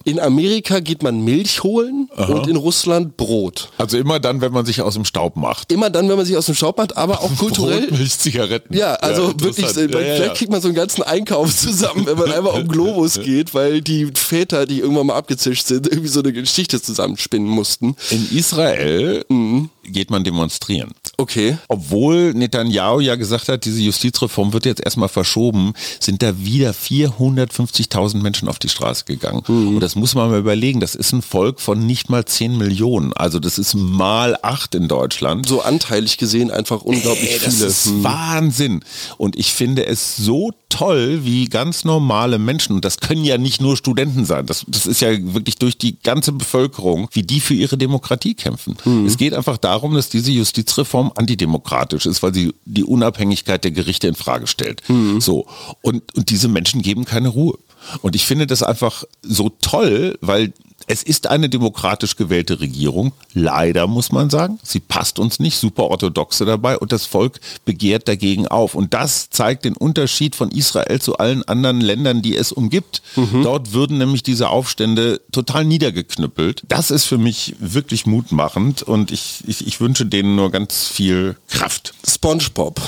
In 0.03 0.19
Amerika 0.19 0.79
geht 0.79 1.03
man 1.03 1.23
Milch 1.23 1.63
holen 1.63 2.09
und 2.15 2.47
in 2.47 2.55
Russland 2.55 3.17
Brot. 3.17 3.69
Also 3.77 3.97
immer 3.97 4.19
dann, 4.19 4.41
wenn 4.41 4.51
man 4.51 4.65
sich 4.65 4.81
aus 4.81 4.93
dem 4.93 5.05
Staub 5.05 5.35
macht. 5.35 5.71
Immer 5.71 5.89
dann, 5.89 6.09
wenn 6.09 6.17
man 6.17 6.25
sich 6.25 6.37
aus 6.37 6.45
dem 6.45 6.55
Staub 6.55 6.77
macht, 6.77 6.97
aber 6.97 7.21
auch 7.21 7.35
kulturell. 7.37 7.87
Brot, 7.87 7.99
Milch, 7.99 8.17
Zigaretten. 8.17 8.73
Ja, 8.75 8.93
also 8.95 9.29
interessant. 9.29 9.75
wirklich, 9.75 9.93
Ja, 9.93 9.99
ja, 9.99 10.15
vielleicht 10.15 10.27
ja. 10.27 10.33
kriegt 10.33 10.51
man 10.51 10.61
so 10.61 10.67
einen 10.67 10.75
ganzen 10.75 11.03
Einkauf 11.03 11.55
zusammen, 11.55 12.05
wenn 12.05 12.17
man 12.17 12.31
einfach 12.31 12.53
um 12.55 12.67
Globus 12.67 13.19
geht, 13.19 13.53
weil 13.53 13.81
die 13.81 14.07
Väter, 14.13 14.65
die 14.65 14.79
irgendwann 14.79 15.07
mal 15.07 15.15
abgezischt 15.15 15.67
sind, 15.67 15.87
irgendwie 15.87 16.09
so 16.09 16.21
eine 16.21 16.33
Geschichte 16.33 16.81
zusammenspinnen 16.81 17.47
mussten. 17.69 17.95
In 18.09 18.37
Israel 18.37 19.23
Mhm. 19.29 19.69
geht 19.83 20.09
man 20.09 20.23
demonstrieren. 20.23 20.91
Okay. 21.19 21.57
Obwohl 21.67 22.33
Netanyahu 22.33 23.01
ja 23.01 23.15
gesagt 23.15 23.49
hat, 23.49 23.65
diese 23.65 23.81
Justizreform 23.81 24.53
wird 24.53 24.65
jetzt 24.65 24.81
erstmal 24.81 25.09
verschoben, 25.09 25.73
sind 25.99 26.21
da 26.21 26.39
wieder 26.39 26.71
450.000 26.71 28.21
Menschen 28.21 28.47
auf 28.47 28.57
die 28.57 28.69
Straße 28.69 29.03
gegangen. 29.03 29.41
Mhm. 29.45 29.75
Und 29.75 29.79
das 29.81 29.95
muss 29.95 30.15
man 30.15 30.29
mal 30.29 30.39
überlegen. 30.39 30.79
Das 30.79 30.95
ist 30.95 31.11
ein 31.11 31.21
Volk 31.21 31.59
von 31.59 31.85
nicht 31.85 32.09
mal 32.09 32.23
10 32.23 32.57
Millionen. 32.57 33.11
Also 33.11 33.39
das 33.39 33.57
ist 33.59 33.73
mal 33.75 34.37
acht 34.41 34.75
in 34.75 34.87
Deutschland. 34.87 35.45
So 35.45 35.61
anteilig 35.61 36.17
gesehen 36.17 36.51
einfach 36.51 36.83
unglaublich 36.83 37.31
Ey, 37.33 37.39
das 37.43 37.55
viele. 37.55 37.67
ist 37.67 37.85
Hm. 37.87 38.03
Wahnsinn. 38.05 38.79
Und 39.17 39.35
ich 39.37 39.51
finde 39.53 39.85
es 39.85 40.15
so 40.15 40.51
toll, 40.69 41.25
wie 41.25 41.45
ganz 41.45 41.83
normale 41.83 42.37
Menschen, 42.39 42.75
und 42.75 42.85
das 42.85 42.99
können 42.99 43.25
ja 43.25 43.37
nicht 43.37 43.59
nur 43.59 43.75
Studenten 43.75 44.23
sein, 44.23 44.45
das, 44.45 44.63
das 44.67 44.85
ist 44.85 45.01
ja 45.01 45.09
wirklich 45.33 45.57
durch 45.57 45.77
die 45.77 45.97
ganze 46.01 46.31
Bevölkerung, 46.31 47.09
wie 47.11 47.23
die 47.23 47.39
für 47.39 47.55
ihre 47.55 47.75
Demokratie 47.77 48.35
kämpfen. 48.35 48.77
Es 49.05 49.17
geht 49.17 49.33
einfach 49.33 49.57
darum, 49.57 49.95
dass 49.95 50.09
diese 50.09 50.31
Justizreform 50.31 51.08
antidemokratisch 51.15 52.05
ist, 52.05 52.23
weil 52.23 52.33
sie 52.33 52.53
die 52.65 52.83
Unabhängigkeit 52.83 53.63
der 53.63 53.71
Gerichte 53.71 54.07
in 54.07 54.15
Frage 54.15 54.47
stellt. 54.47 54.81
So. 55.19 55.45
Und, 55.81 56.15
und 56.15 56.29
diese 56.29 56.47
Menschen 56.47 56.81
geben 56.81 57.05
keine 57.05 57.29
Ruhe. 57.29 57.57
Und 58.01 58.15
ich 58.15 58.25
finde 58.25 58.47
das 58.47 58.63
einfach 58.63 59.03
so 59.21 59.49
toll, 59.61 60.17
weil 60.21 60.53
es 60.89 61.03
ist 61.03 61.27
eine 61.27 61.49
demokratisch 61.49 62.15
gewählte 62.15 62.59
Regierung. 62.61 63.13
Leider 63.35 63.85
muss 63.85 64.11
man 64.11 64.31
sagen. 64.31 64.57
Sie 64.63 64.79
passt 64.79 65.19
uns 65.19 65.39
nicht. 65.39 65.55
Super 65.55 65.83
orthodoxe 65.83 66.45
dabei. 66.45 66.79
Und 66.79 66.91
das 66.91 67.05
Volk 67.05 67.39
begehrt 67.63 68.07
dagegen 68.07 68.47
auf. 68.47 68.73
Und 68.73 68.95
das 68.95 69.29
zeigt 69.29 69.65
den 69.65 69.75
Unterschied 69.77 70.35
von 70.35 70.49
Israel 70.49 70.99
zu 70.99 71.19
allen 71.19 71.47
anderen 71.47 71.79
Ländern, 71.79 72.23
die 72.23 72.35
es 72.35 72.51
umgibt. 72.51 73.03
Dort 73.43 73.73
würden 73.73 73.99
nämlich 73.99 74.23
diese 74.23 74.49
Aufstände 74.49 75.21
total 75.31 75.63
niedergeknüppelt. 75.63 76.63
Das 76.67 76.89
ist 76.89 77.05
für 77.05 77.19
mich 77.19 77.55
wirklich 77.59 78.07
mutmachend. 78.07 78.81
Und 78.81 79.11
ich, 79.11 79.43
ich, 79.45 79.67
ich 79.67 79.79
wünsche 79.79 80.07
denen 80.07 80.35
nur 80.35 80.49
ganz 80.49 80.87
viel 80.87 81.35
Kraft. 81.49 81.93
SpongeBob. 82.03 82.81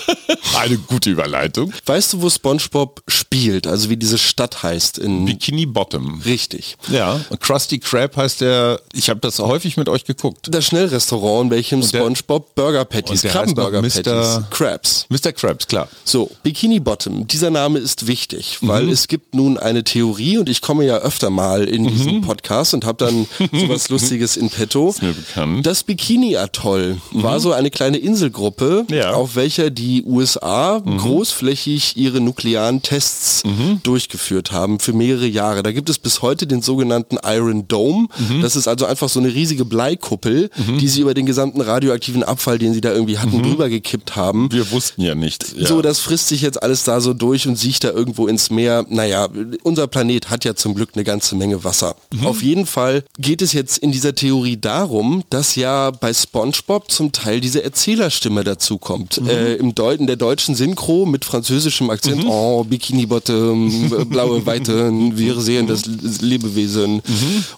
Eine 0.58 0.78
gute 0.78 1.08
Überleitung. 1.08 1.72
Weißt 1.86 2.14
du, 2.14 2.22
wo 2.22 2.30
SpongeBob 2.30 3.04
spielt? 3.06 3.68
Also 3.68 3.90
wie 3.90 3.96
diese 3.96 4.18
Stadt 4.18 4.64
heißt 4.64 4.98
in 4.98 5.24
Bikini 5.24 5.66
Bottom. 5.66 6.20
Richtig. 6.22 6.76
Ja, 6.88 7.20
Krusty 7.44 7.78
Krab 7.78 8.16
heißt 8.16 8.40
der, 8.40 8.80
ich 8.94 9.10
habe 9.10 9.20
das 9.20 9.38
häufig 9.38 9.76
mit 9.76 9.90
euch 9.90 10.06
geguckt. 10.06 10.46
Das 10.50 10.64
Schnellrestaurant, 10.64 11.44
in 11.44 11.50
welchem 11.50 11.80
der- 11.82 11.88
SpongeBob 12.00 12.54
Burger 12.54 12.86
Patties, 12.86 13.22
und 13.22 13.30
Krabbenburger 13.32 13.82
Mr. 13.82 14.02
Patties, 14.02 14.40
Crabs. 14.50 15.06
Mr. 15.10 15.32
Krabs, 15.32 15.66
klar. 15.66 15.88
So, 16.04 16.30
Bikini 16.42 16.80
Bottom, 16.80 17.26
dieser 17.28 17.50
Name 17.50 17.80
ist 17.80 18.06
wichtig, 18.06 18.58
Mhm. 18.62 18.68
weil 18.68 18.88
es 18.88 19.08
gibt 19.08 19.34
nun 19.34 19.58
eine 19.58 19.84
Theorie 19.84 20.38
und 20.38 20.48
ich 20.48 20.62
komme 20.62 20.86
ja 20.86 20.96
öfter 20.96 21.28
mal 21.28 21.64
in 21.64 21.86
diesen 21.86 22.22
Podcast 22.22 22.72
und 22.72 22.86
habe 22.86 23.04
dann 23.04 23.26
sowas 23.52 23.90
Lustiges 23.90 24.38
in 24.38 24.48
petto. 24.48 24.94
Mhm. 25.02 25.06
mir 25.06 25.12
bekannt. 25.12 25.52
Mhm. 25.58 25.62
Das 25.64 25.82
Bikini 25.84 26.38
Atoll 26.38 26.96
war 27.12 27.40
so 27.40 27.52
eine 27.52 27.70
kleine 27.70 27.98
Inselgruppe, 27.98 28.86
Ja. 28.88 29.10
Mhm. 29.10 29.14
auf 29.18 29.36
welcher 29.36 29.68
die 29.68 30.02
USA 30.04 30.78
großflächig 30.80 31.98
ihre 31.98 32.22
nuklearen 32.22 32.80
Tests 32.80 33.42
durchgeführt 33.82 34.50
haben 34.50 34.80
für 34.80 34.94
mehrere 34.94 35.26
Jahre. 35.26 35.62
Da 35.62 35.72
gibt 35.72 35.90
es 35.90 35.98
bis 35.98 36.22
heute 36.22 36.46
den 36.46 36.62
sogenannten 36.62 37.18
Iron 37.34 37.68
Dome. 37.68 38.08
Mhm. 38.28 38.42
Das 38.42 38.56
ist 38.56 38.68
also 38.68 38.86
einfach 38.86 39.08
so 39.08 39.20
eine 39.20 39.32
riesige 39.32 39.64
Bleikuppel, 39.64 40.50
die 40.80 40.88
sie 40.88 41.00
über 41.00 41.14
den 41.14 41.26
gesamten 41.26 41.60
radioaktiven 41.60 42.22
Abfall, 42.22 42.58
den 42.58 42.74
sie 42.74 42.80
da 42.80 42.92
irgendwie 42.92 43.18
hatten, 43.18 43.42
drüber 43.42 43.68
gekippt 43.68 44.16
haben. 44.16 44.50
Wir 44.52 44.70
wussten 44.70 45.02
ja 45.02 45.14
nichts. 45.14 45.54
Ja. 45.56 45.66
So, 45.66 45.82
das 45.82 46.00
frisst 46.00 46.28
sich 46.28 46.42
jetzt 46.42 46.62
alles 46.62 46.84
da 46.84 47.00
so 47.00 47.14
durch 47.14 47.46
und 47.46 47.56
siecht 47.56 47.84
da 47.84 47.90
irgendwo 47.90 48.26
ins 48.26 48.50
Meer. 48.50 48.84
Naja, 48.88 49.28
unser 49.62 49.86
Planet 49.86 50.30
hat 50.30 50.44
ja 50.44 50.54
zum 50.54 50.74
Glück 50.74 50.90
eine 50.94 51.04
ganze 51.04 51.36
Menge 51.36 51.64
Wasser. 51.64 51.96
Auf 52.24 52.42
jeden 52.42 52.66
Fall 52.66 53.04
geht 53.18 53.42
es 53.42 53.52
jetzt 53.52 53.78
in 53.78 53.92
dieser 53.92 54.14
Theorie 54.14 54.56
darum, 54.56 55.24
dass 55.30 55.56
ja 55.56 55.90
bei 55.90 56.12
SpongeBob 56.12 56.90
zum 56.90 57.12
Teil 57.12 57.40
diese 57.40 57.62
Erzählerstimme 57.62 58.44
dazu 58.44 58.78
kommt. 58.78 59.18
Äh, 59.28 59.54
Im 59.56 59.74
Deut 59.74 60.00
in 60.00 60.06
der 60.06 60.16
deutschen 60.16 60.54
Synchro 60.54 61.06
mit 61.06 61.24
französischem 61.24 61.90
Akzent. 61.90 62.24
Oh, 62.26 62.64
Bikini 62.64 63.06
Bottom, 63.06 63.90
blaue 64.08 64.44
Weiten, 64.46 65.16
wir 65.16 65.40
sehen 65.40 65.66
das 65.66 65.84
Lebewesen. 66.20 67.02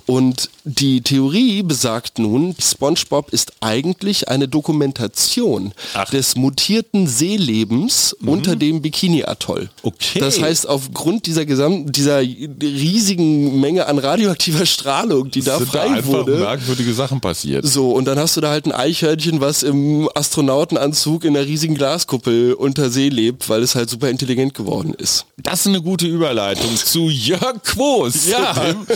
Und 0.07 0.51
die 0.64 1.01
Theorie 1.01 1.62
besagt 1.62 2.19
nun, 2.19 2.55
SpongeBob 2.61 3.31
ist 3.33 3.53
eigentlich 3.61 4.29
eine 4.29 4.49
Dokumentation 4.49 5.73
Ach. 5.95 6.09
des 6.11 6.37
mutierten 6.37 7.07
Seelebens 7.07 8.16
unter 8.25 8.57
dem 8.57 8.83
Bikini-Atoll. 8.83 9.69
Okay. 9.83 10.19
Das 10.21 10.40
heißt, 10.40 10.69
aufgrund 10.69 11.27
dieser 11.27 11.45
gesamten, 11.45 11.92
dieser 11.92 12.21
riesigen 12.21 13.61
Menge 13.61 13.87
an 13.87 13.99
radioaktiver 13.99 14.66
Strahlung, 14.66 15.31
die 15.31 15.42
da 15.42 15.59
da 15.59 15.64
frei 15.64 15.81
einfach 15.90 16.09
wurde. 16.12 16.37
merkwürdige 16.37 16.92
Sachen 16.95 17.21
passiert. 17.21 17.66
So, 17.66 17.90
und 17.92 18.07
dann 18.07 18.19
hast 18.19 18.37
du 18.37 18.40
da 18.40 18.51
halt 18.51 18.66
ein 18.66 18.73
Eichhörnchen, 18.73 19.40
was 19.40 19.62
im 19.62 20.09
Astronautenanzug 20.14 21.25
in 21.25 21.37
einer 21.37 21.47
riesigen 21.47 21.75
Glaskuppel 21.75 22.53
unter 22.55 22.90
See 22.90 23.09
lebt, 23.09 23.49
weil 23.49 23.62
es 23.62 23.75
halt 23.75 23.90
super 23.90 24.09
intelligent 24.11 24.55
geworden 24.55 24.95
ist. 24.95 25.27
Das 25.42 25.61
ist 25.61 25.66
eine 25.69 25.83
gute 25.83 26.07
Überleitung 26.07 26.75
zu 26.77 27.09
Jörg 27.09 27.62
Quos, 27.64 28.27
Ja. 28.29 28.53
dem 28.55 28.87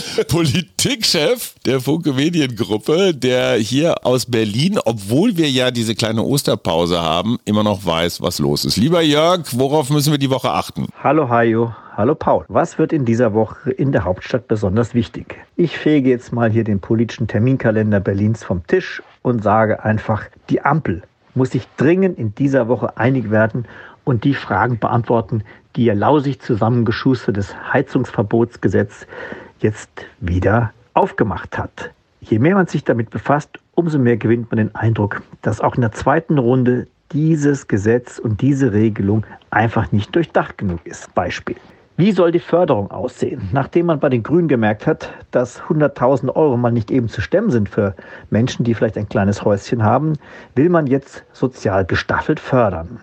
Politikchef 0.51 1.55
der 1.65 1.79
Funke 1.79 2.11
Mediengruppe, 2.11 3.13
der 3.15 3.53
hier 3.53 4.05
aus 4.05 4.25
Berlin, 4.25 4.79
obwohl 4.83 5.37
wir 5.37 5.49
ja 5.49 5.71
diese 5.71 5.95
kleine 5.95 6.23
Osterpause 6.23 7.01
haben, 7.01 7.37
immer 7.45 7.63
noch 7.63 7.85
weiß, 7.85 8.21
was 8.21 8.37
los 8.39 8.65
ist. 8.65 8.75
Lieber 8.75 9.01
Jörg, 9.01 9.45
worauf 9.53 9.89
müssen 9.89 10.11
wir 10.11 10.17
die 10.17 10.29
Woche 10.29 10.51
achten? 10.51 10.87
Hallo 11.01 11.29
Hajo, 11.29 11.73
hallo 11.95 12.15
Paul. 12.15 12.43
Was 12.49 12.77
wird 12.77 12.91
in 12.91 13.05
dieser 13.05 13.33
Woche 13.33 13.71
in 13.71 13.93
der 13.93 14.03
Hauptstadt 14.03 14.49
besonders 14.49 14.93
wichtig? 14.93 15.37
Ich 15.55 15.77
fege 15.77 16.09
jetzt 16.09 16.33
mal 16.33 16.51
hier 16.51 16.65
den 16.65 16.81
politischen 16.81 17.29
Terminkalender 17.29 18.01
Berlins 18.01 18.43
vom 18.43 18.67
Tisch 18.67 19.01
und 19.21 19.41
sage 19.41 19.85
einfach, 19.85 20.23
die 20.49 20.59
Ampel 20.59 21.01
muss 21.33 21.51
sich 21.51 21.65
dringend 21.77 22.19
in 22.19 22.35
dieser 22.35 22.67
Woche 22.67 22.97
einig 22.97 23.31
werden 23.31 23.65
und 24.03 24.25
die 24.25 24.33
Fragen 24.33 24.79
beantworten, 24.79 25.45
die 25.77 25.85
ihr 25.85 25.95
lausig 25.95 26.41
zusammengeschustertes 26.41 27.55
Heizungsverbotsgesetz 27.71 29.07
jetzt 29.61 29.89
wieder 30.19 30.73
aufgemacht 30.93 31.57
hat. 31.57 31.91
Je 32.21 32.39
mehr 32.39 32.55
man 32.55 32.67
sich 32.67 32.83
damit 32.83 33.09
befasst, 33.09 33.57
umso 33.73 33.97
mehr 33.97 34.17
gewinnt 34.17 34.51
man 34.51 34.57
den 34.57 34.75
Eindruck, 34.75 35.21
dass 35.41 35.61
auch 35.61 35.75
in 35.75 35.81
der 35.81 35.91
zweiten 35.91 36.37
Runde 36.37 36.87
dieses 37.11 37.67
Gesetz 37.67 38.19
und 38.19 38.41
diese 38.41 38.73
Regelung 38.73 39.25
einfach 39.49 39.91
nicht 39.91 40.15
durchdacht 40.15 40.57
genug 40.57 40.85
ist. 40.85 41.13
Beispiel. 41.13 41.57
Wie 41.97 42.13
soll 42.13 42.31
die 42.31 42.39
Förderung 42.39 42.89
aussehen? 42.89 43.49
Nachdem 43.51 43.87
man 43.87 43.99
bei 43.99 44.09
den 44.09 44.23
Grünen 44.23 44.47
gemerkt 44.47 44.87
hat, 44.87 45.13
dass 45.31 45.61
100.000 45.61 46.35
Euro 46.35 46.57
mal 46.57 46.71
nicht 46.71 46.89
eben 46.89 47.09
zu 47.09 47.21
stemmen 47.21 47.51
sind 47.51 47.69
für 47.69 47.95
Menschen, 48.29 48.63
die 48.63 48.73
vielleicht 48.73 48.97
ein 48.97 49.09
kleines 49.09 49.43
Häuschen 49.43 49.83
haben, 49.83 50.13
will 50.55 50.69
man 50.69 50.87
jetzt 50.87 51.23
sozial 51.33 51.85
gestaffelt 51.85 52.39
fördern. 52.39 52.99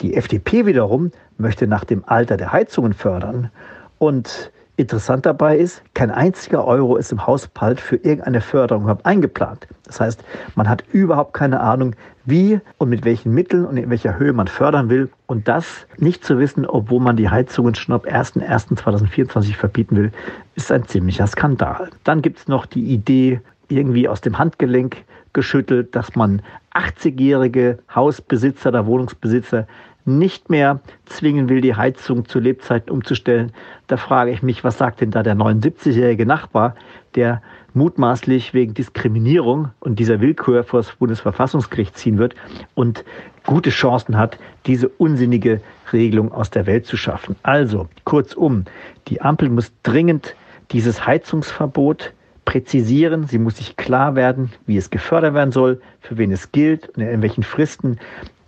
Die 0.00 0.14
FDP 0.14 0.66
wiederum 0.66 1.10
möchte 1.38 1.66
nach 1.66 1.84
dem 1.84 2.04
Alter 2.06 2.36
der 2.36 2.52
Heizungen 2.52 2.92
fördern. 2.92 3.50
Und 3.98 4.52
interessant 4.76 5.26
dabei 5.26 5.56
ist, 5.56 5.82
kein 5.94 6.10
einziger 6.10 6.64
Euro 6.64 6.96
ist 6.96 7.12
im 7.12 7.26
Haushalt 7.26 7.80
für 7.80 7.96
irgendeine 7.96 8.40
Förderung 8.40 8.88
eingeplant. 9.04 9.66
Das 9.84 10.00
heißt, 10.00 10.22
man 10.54 10.68
hat 10.68 10.84
überhaupt 10.92 11.32
keine 11.34 11.60
Ahnung, 11.60 11.94
wie 12.24 12.60
und 12.78 12.88
mit 12.88 13.04
welchen 13.04 13.32
Mitteln 13.32 13.64
und 13.64 13.76
in 13.76 13.88
welcher 13.88 14.18
Höhe 14.18 14.32
man 14.32 14.48
fördern 14.48 14.90
will. 14.90 15.08
Und 15.26 15.48
das 15.48 15.86
nicht 15.96 16.24
zu 16.24 16.38
wissen, 16.38 16.66
obwohl 16.66 17.00
man 17.00 17.16
die 17.16 17.30
Heizungen 17.30 17.74
schon 17.74 17.94
ab 17.94 18.06
01.01.2024 18.06 19.54
verbieten 19.54 19.96
will, 19.96 20.12
ist 20.54 20.70
ein 20.72 20.84
ziemlicher 20.86 21.26
Skandal. 21.26 21.90
Dann 22.04 22.22
gibt 22.22 22.40
es 22.40 22.48
noch 22.48 22.66
die 22.66 22.84
Idee, 22.92 23.40
irgendwie 23.68 24.08
aus 24.08 24.20
dem 24.20 24.38
Handgelenk 24.38 25.04
geschüttelt, 25.32 25.94
dass 25.94 26.14
man 26.14 26.42
80-jährige 26.74 27.78
Hausbesitzer 27.94 28.70
oder 28.70 28.86
Wohnungsbesitzer 28.86 29.66
nicht 30.06 30.50
mehr 30.50 30.80
zwingen 31.04 31.48
will, 31.48 31.60
die 31.60 31.74
Heizung 31.74 32.26
zu 32.26 32.38
Lebzeiten 32.38 32.90
umzustellen. 32.90 33.52
Da 33.88 33.96
frage 33.96 34.30
ich 34.30 34.42
mich, 34.42 34.64
was 34.64 34.78
sagt 34.78 35.00
denn 35.00 35.10
da 35.10 35.22
der 35.22 35.34
79-jährige 35.34 36.24
Nachbar, 36.24 36.74
der 37.16 37.42
mutmaßlich 37.74 38.54
wegen 38.54 38.72
Diskriminierung 38.72 39.70
und 39.80 39.98
dieser 39.98 40.20
Willkür 40.20 40.64
vor 40.64 40.80
das 40.80 40.92
Bundesverfassungsgericht 40.92 41.98
ziehen 41.98 42.18
wird 42.18 42.34
und 42.74 43.04
gute 43.44 43.70
Chancen 43.70 44.16
hat, 44.16 44.38
diese 44.64 44.88
unsinnige 44.88 45.60
Regelung 45.92 46.32
aus 46.32 46.50
der 46.50 46.66
Welt 46.66 46.86
zu 46.86 46.96
schaffen. 46.96 47.36
Also, 47.42 47.88
kurzum, 48.04 48.64
die 49.08 49.20
Ampel 49.20 49.50
muss 49.50 49.72
dringend 49.82 50.34
dieses 50.70 51.06
Heizungsverbot 51.06 52.12
präzisieren. 52.44 53.26
Sie 53.26 53.38
muss 53.38 53.56
sich 53.56 53.76
klar 53.76 54.14
werden, 54.14 54.52
wie 54.66 54.76
es 54.76 54.90
gefördert 54.90 55.34
werden 55.34 55.52
soll, 55.52 55.80
für 56.00 56.16
wen 56.16 56.32
es 56.32 56.52
gilt 56.52 56.88
und 56.90 57.02
in 57.02 57.22
welchen 57.22 57.42
Fristen. 57.42 57.98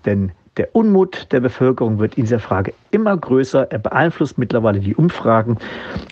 Denn 0.07 0.33
der 0.59 0.75
Unmut 0.75 1.29
der 1.31 1.41
Bevölkerung 1.41 1.99
wird 1.99 2.17
in 2.17 2.25
dieser 2.25 2.41
Frage 2.41 2.75
immer 2.91 3.17
größer. 3.17 3.71
Er 3.71 3.79
beeinflusst 3.79 4.39
mittlerweile 4.39 4.81
die 4.81 4.95
Umfragen. 4.95 5.57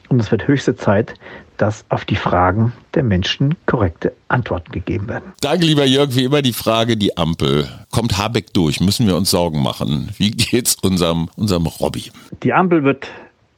Und 0.08 0.20
es 0.20 0.30
wird 0.30 0.46
höchste 0.46 0.76
Zeit, 0.76 1.14
dass 1.56 1.84
auf 1.88 2.04
die 2.04 2.16
Fragen 2.16 2.72
der 2.94 3.02
Menschen 3.02 3.56
korrekte 3.66 4.12
Antworten 4.28 4.70
gegeben 4.70 5.08
werden. 5.08 5.32
Danke, 5.40 5.66
lieber 5.66 5.84
Jörg. 5.84 6.14
Wie 6.14 6.24
immer 6.24 6.42
die 6.42 6.52
Frage, 6.52 6.96
die 6.96 7.16
Ampel. 7.16 7.68
Kommt 7.90 8.16
Habeck 8.16 8.52
durch? 8.54 8.80
Müssen 8.80 9.06
wir 9.06 9.16
uns 9.16 9.30
Sorgen 9.30 9.62
machen? 9.62 10.10
Wie 10.16 10.30
geht's 10.30 10.76
unserem, 10.76 11.28
unserem 11.36 11.66
Robby? 11.66 12.10
Die 12.42 12.52
Ampel 12.52 12.84
wird 12.84 13.08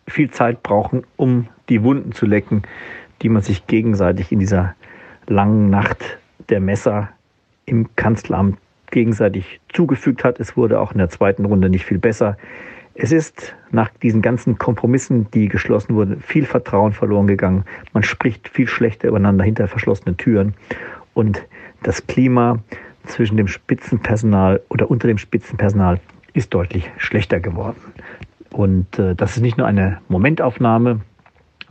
viel 0.07 0.31
Zeit 0.31 0.63
brauchen, 0.63 1.05
um 1.17 1.49
die 1.69 1.83
Wunden 1.83 2.13
zu 2.13 2.25
lecken, 2.25 2.63
die 3.21 3.29
man 3.29 3.43
sich 3.43 3.67
gegenseitig 3.67 4.33
in 4.33 4.39
dieser 4.39 4.75
langen 5.27 5.69
Nacht 5.69 5.99
der 6.49 6.61
Messer 6.61 7.11
im 7.67 7.95
Kanzleramt 7.97 8.57
gegenseitig 8.91 9.61
zugefügt 9.73 10.25
hat. 10.25 10.41
Es 10.41 10.57
wurde 10.57 10.81
auch 10.81 10.93
in 10.93 10.99
der 10.99 11.09
zweiten 11.09 11.45
Runde 11.45 11.69
nicht 11.69 11.85
viel 11.85 11.99
besser. 11.99 12.37
Es 12.95 13.13
ist 13.13 13.55
nach 13.71 13.91
diesen 14.03 14.23
ganzen 14.23 14.59
Kompromissen, 14.59 15.31
die 15.31 15.49
geschlossen 15.49 15.95
wurden, 15.95 16.21
viel 16.21 16.45
Vertrauen 16.45 16.93
verloren 16.93 17.29
gegangen. 17.29 17.65
Man 17.93 18.03
spricht 18.03 18.49
viel 18.49 18.67
schlechter 18.67 19.09
übereinander 19.09 19.45
hinter 19.45 19.69
verschlossenen 19.69 20.17
Türen. 20.17 20.55
Und 21.15 21.47
das 21.83 22.07
Klima 22.07 22.59
zwischen 23.05 23.37
dem 23.37 23.47
Spitzenpersonal 23.47 24.61
oder 24.69 24.91
unter 24.91 25.07
dem 25.07 25.19
Spitzenpersonal 25.19 26.01
ist 26.35 26.53
deutlich 26.55 26.91
schlechter 26.99 27.41
geworden. 27.41 27.81
Und 28.51 28.99
äh, 28.99 29.15
das 29.15 29.37
ist 29.37 29.43
nicht 29.43 29.59
nur 29.59 29.67
eine 29.67 30.01
Momentaufnahme, 30.09 31.01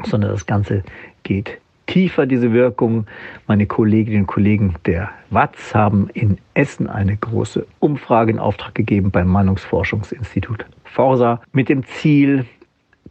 sondern 0.03 0.31
das 0.31 0.45
Ganze 0.45 0.83
geht 1.23 1.59
tiefer, 1.87 2.25
diese 2.25 2.53
Wirkung. 2.53 3.07
Meine 3.47 3.65
Kolleginnen 3.65 4.21
und 4.21 4.27
Kollegen 4.27 4.75
der 4.85 5.09
WATZ 5.31 5.73
haben 5.73 6.09
in 6.13 6.37
Essen 6.53 6.87
eine 6.87 7.17
große 7.17 7.65
Umfrage 7.79 8.31
in 8.31 8.39
Auftrag 8.39 8.75
gegeben 8.75 9.11
beim 9.11 9.27
Meinungsforschungsinstitut 9.27 10.65
Forsa 10.83 11.41
mit 11.51 11.69
dem 11.69 11.83
Ziel 11.85 12.45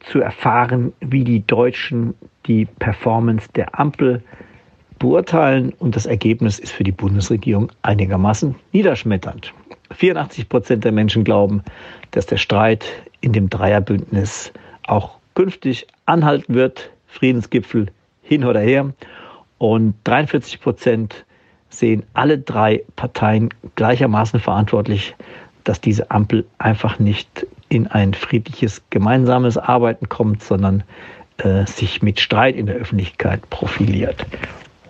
zu 0.00 0.20
erfahren, 0.20 0.92
wie 1.00 1.24
die 1.24 1.46
Deutschen 1.46 2.14
die 2.46 2.66
Performance 2.66 3.48
der 3.54 3.78
Ampel 3.78 4.22
beurteilen. 4.98 5.72
Und 5.78 5.96
das 5.96 6.06
Ergebnis 6.06 6.58
ist 6.58 6.72
für 6.72 6.84
die 6.84 6.92
Bundesregierung 6.92 7.72
einigermaßen 7.82 8.54
niederschmetternd. 8.72 9.52
84 9.92 10.48
Prozent 10.48 10.84
der 10.84 10.92
Menschen 10.92 11.24
glauben, 11.24 11.62
dass 12.10 12.26
der 12.26 12.36
Streit 12.36 12.86
in 13.20 13.32
dem 13.32 13.48
Dreierbündnis 13.48 14.52
auch 14.86 15.18
künftig 15.34 15.86
anhalten 16.06 16.54
wird. 16.54 16.90
Friedensgipfel 17.06 17.88
hin 18.26 18.44
oder 18.44 18.60
her. 18.60 18.92
Und 19.58 19.94
43 20.04 20.60
Prozent 20.60 21.24
sehen 21.70 22.02
alle 22.14 22.38
drei 22.38 22.84
Parteien 22.96 23.50
gleichermaßen 23.74 24.40
verantwortlich, 24.40 25.14
dass 25.64 25.80
diese 25.80 26.10
Ampel 26.10 26.46
einfach 26.58 26.98
nicht 26.98 27.46
in 27.68 27.86
ein 27.88 28.14
friedliches 28.14 28.82
gemeinsames 28.90 29.58
Arbeiten 29.58 30.08
kommt, 30.08 30.42
sondern 30.42 30.84
äh, 31.38 31.66
sich 31.66 32.02
mit 32.02 32.20
Streit 32.20 32.56
in 32.56 32.66
der 32.66 32.76
Öffentlichkeit 32.76 33.48
profiliert. 33.50 34.24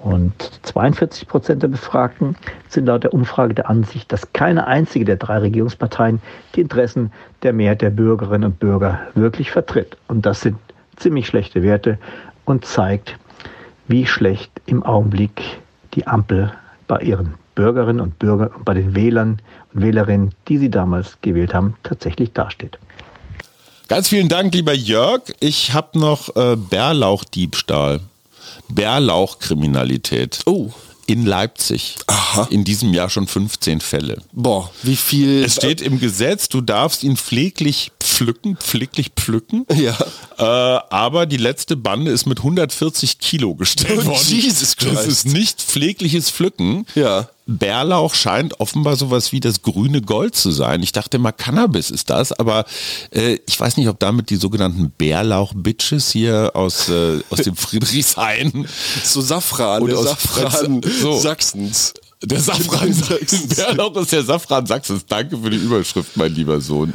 Und 0.03 0.61
42 0.63 1.27
Prozent 1.27 1.63
der 1.63 1.69
Befragten 1.69 2.37
sind 2.69 2.87
laut 2.87 3.03
der 3.03 3.15
Umfrage 3.15 3.55
der 3.55 3.69
Ansicht, 3.69 4.13
dass 4.13 4.33
keine 4.33 4.67
einzige 4.67 5.05
der 5.05 5.17
drei 5.17 5.39
Regierungsparteien 5.39 6.21
die 6.55 6.61
Interessen 6.61 7.11
der 7.43 7.53
Mehrheit 7.53 7.83
der 7.83 7.91
Bürgerinnen 7.91 8.45
und 8.45 8.61
Bürger 8.61 9.01
wirklich 9.15 9.51
vertritt. 9.51 9.97
Und 10.07 10.25
das 10.27 10.43
sind 10.43 10.59
ziemlich 10.97 11.27
schlechte 11.27 11.63
Werte 11.63 11.99
und 12.45 12.65
zeigt, 12.65 13.19
wie 13.89 14.07
schlecht 14.07 14.51
im 14.67 14.83
Augenblick 14.83 15.43
die 15.95 16.07
Ampel 16.07 16.53
bei 16.87 17.01
ihren 17.01 17.35
Bürgerinnen 17.55 18.01
und 18.01 18.19
Bürgern 18.19 18.49
und 18.49 18.65
bei 18.65 18.75
den 18.75 18.95
Wählern 18.95 19.41
und 19.73 19.83
Wählerinnen, 19.83 20.33
die 20.49 20.59
sie 20.59 20.71
damals 20.71 21.19
gewählt 21.23 21.55
haben, 21.55 21.75
tatsächlich 21.83 22.33
dasteht. 22.33 22.79
Ganz 23.89 24.09
vielen 24.09 24.29
Dank, 24.29 24.55
lieber 24.55 24.75
Jörg. 24.75 25.23
Ich 25.41 25.73
habe 25.73 25.99
noch 25.99 26.35
äh, 26.35 26.57
Bärlauchdiebstahl. 26.57 28.01
Bärlauchkriminalität. 28.69 30.41
Oh. 30.47 30.71
In 31.07 31.25
Leipzig. 31.25 31.97
Aha. 32.09 32.49
In 32.51 32.65
diesem 32.65 32.93
Jahr 32.93 33.09
schon 33.09 33.29
15 33.29 33.81
Fälle. 33.81 34.21
Boah, 34.33 34.71
wie 34.83 34.97
viel. 34.97 35.45
Es 35.45 35.55
steht 35.55 35.81
im 35.81 36.01
Gesetz, 36.01 36.49
du 36.49 36.61
darfst 36.61 37.05
ihn 37.05 37.17
pfleglich 37.17 37.93
pflücken, 38.17 38.57
pfleglich 38.57 39.11
pflücken. 39.15 39.67
Ja. 39.75 39.97
Äh, 40.39 40.43
aber 40.91 41.27
die 41.27 41.37
letzte 41.37 41.77
Bande 41.77 42.11
ist 42.11 42.27
mit 42.27 42.39
140 42.39 43.19
Kilo 43.19 43.55
gestellt 43.55 44.01
Oh, 44.03 44.07
worden. 44.07 44.25
Jesus 44.27 44.75
Das 44.75 44.77
Christ. 44.77 45.07
ist 45.07 45.27
nicht 45.27 45.61
pflegliches 45.61 46.31
Pflücken. 46.31 46.87
Ja. 46.95 47.29
Bärlauch 47.49 48.15
scheint 48.15 48.59
offenbar 48.59 48.97
sowas 48.97 49.31
wie 49.33 49.39
das 49.41 49.63
grüne 49.63 50.01
Gold 50.03 50.35
zu 50.35 50.51
sein. 50.51 50.83
Ich 50.83 50.91
dachte 50.93 51.19
mal, 51.19 51.31
Cannabis 51.33 51.91
ist 51.91 52.11
das, 52.11 52.33
aber 52.33 52.65
äh, 53.13 53.39
ich 53.47 53.61
weiß 53.61 53.77
nicht, 53.77 53.89
ob 53.89 54.01
damit 54.01 54.31
die 54.31 54.37
sogenannten 54.37 54.91
Bärlauch-Bitches 54.91 56.11
hier 56.11 56.53
aus, 56.55 56.89
äh, 56.89 57.21
aus 57.31 57.39
dem 57.43 57.55
Friedrichshain 57.55 58.67
so 59.05 59.21
Safran, 59.21 59.83
Und 59.83 59.91
der 59.91 59.99
aus- 59.99 60.07
Safran 60.07 60.81
so. 61.01 61.21
Sachsens. 61.21 61.95
Der 62.25 62.41
Safran 62.41 62.93
Sachsens. 62.95 63.55
Bärlauch 63.55 63.95
ist 63.97 64.11
der 64.13 64.25
Safran 64.25 64.67
Sachsens. 64.67 65.05
Danke 65.07 65.37
für 65.39 65.51
die 65.51 65.59
Überschrift, 65.59 66.17
mein 66.17 66.35
lieber 66.35 66.61
Sohn. 66.61 66.95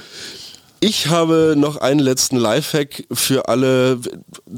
Ich 0.83 1.07
habe 1.09 1.53
noch 1.55 1.77
einen 1.77 1.99
letzten 1.99 2.37
Lifehack 2.37 3.03
für 3.11 3.47
alle. 3.47 3.99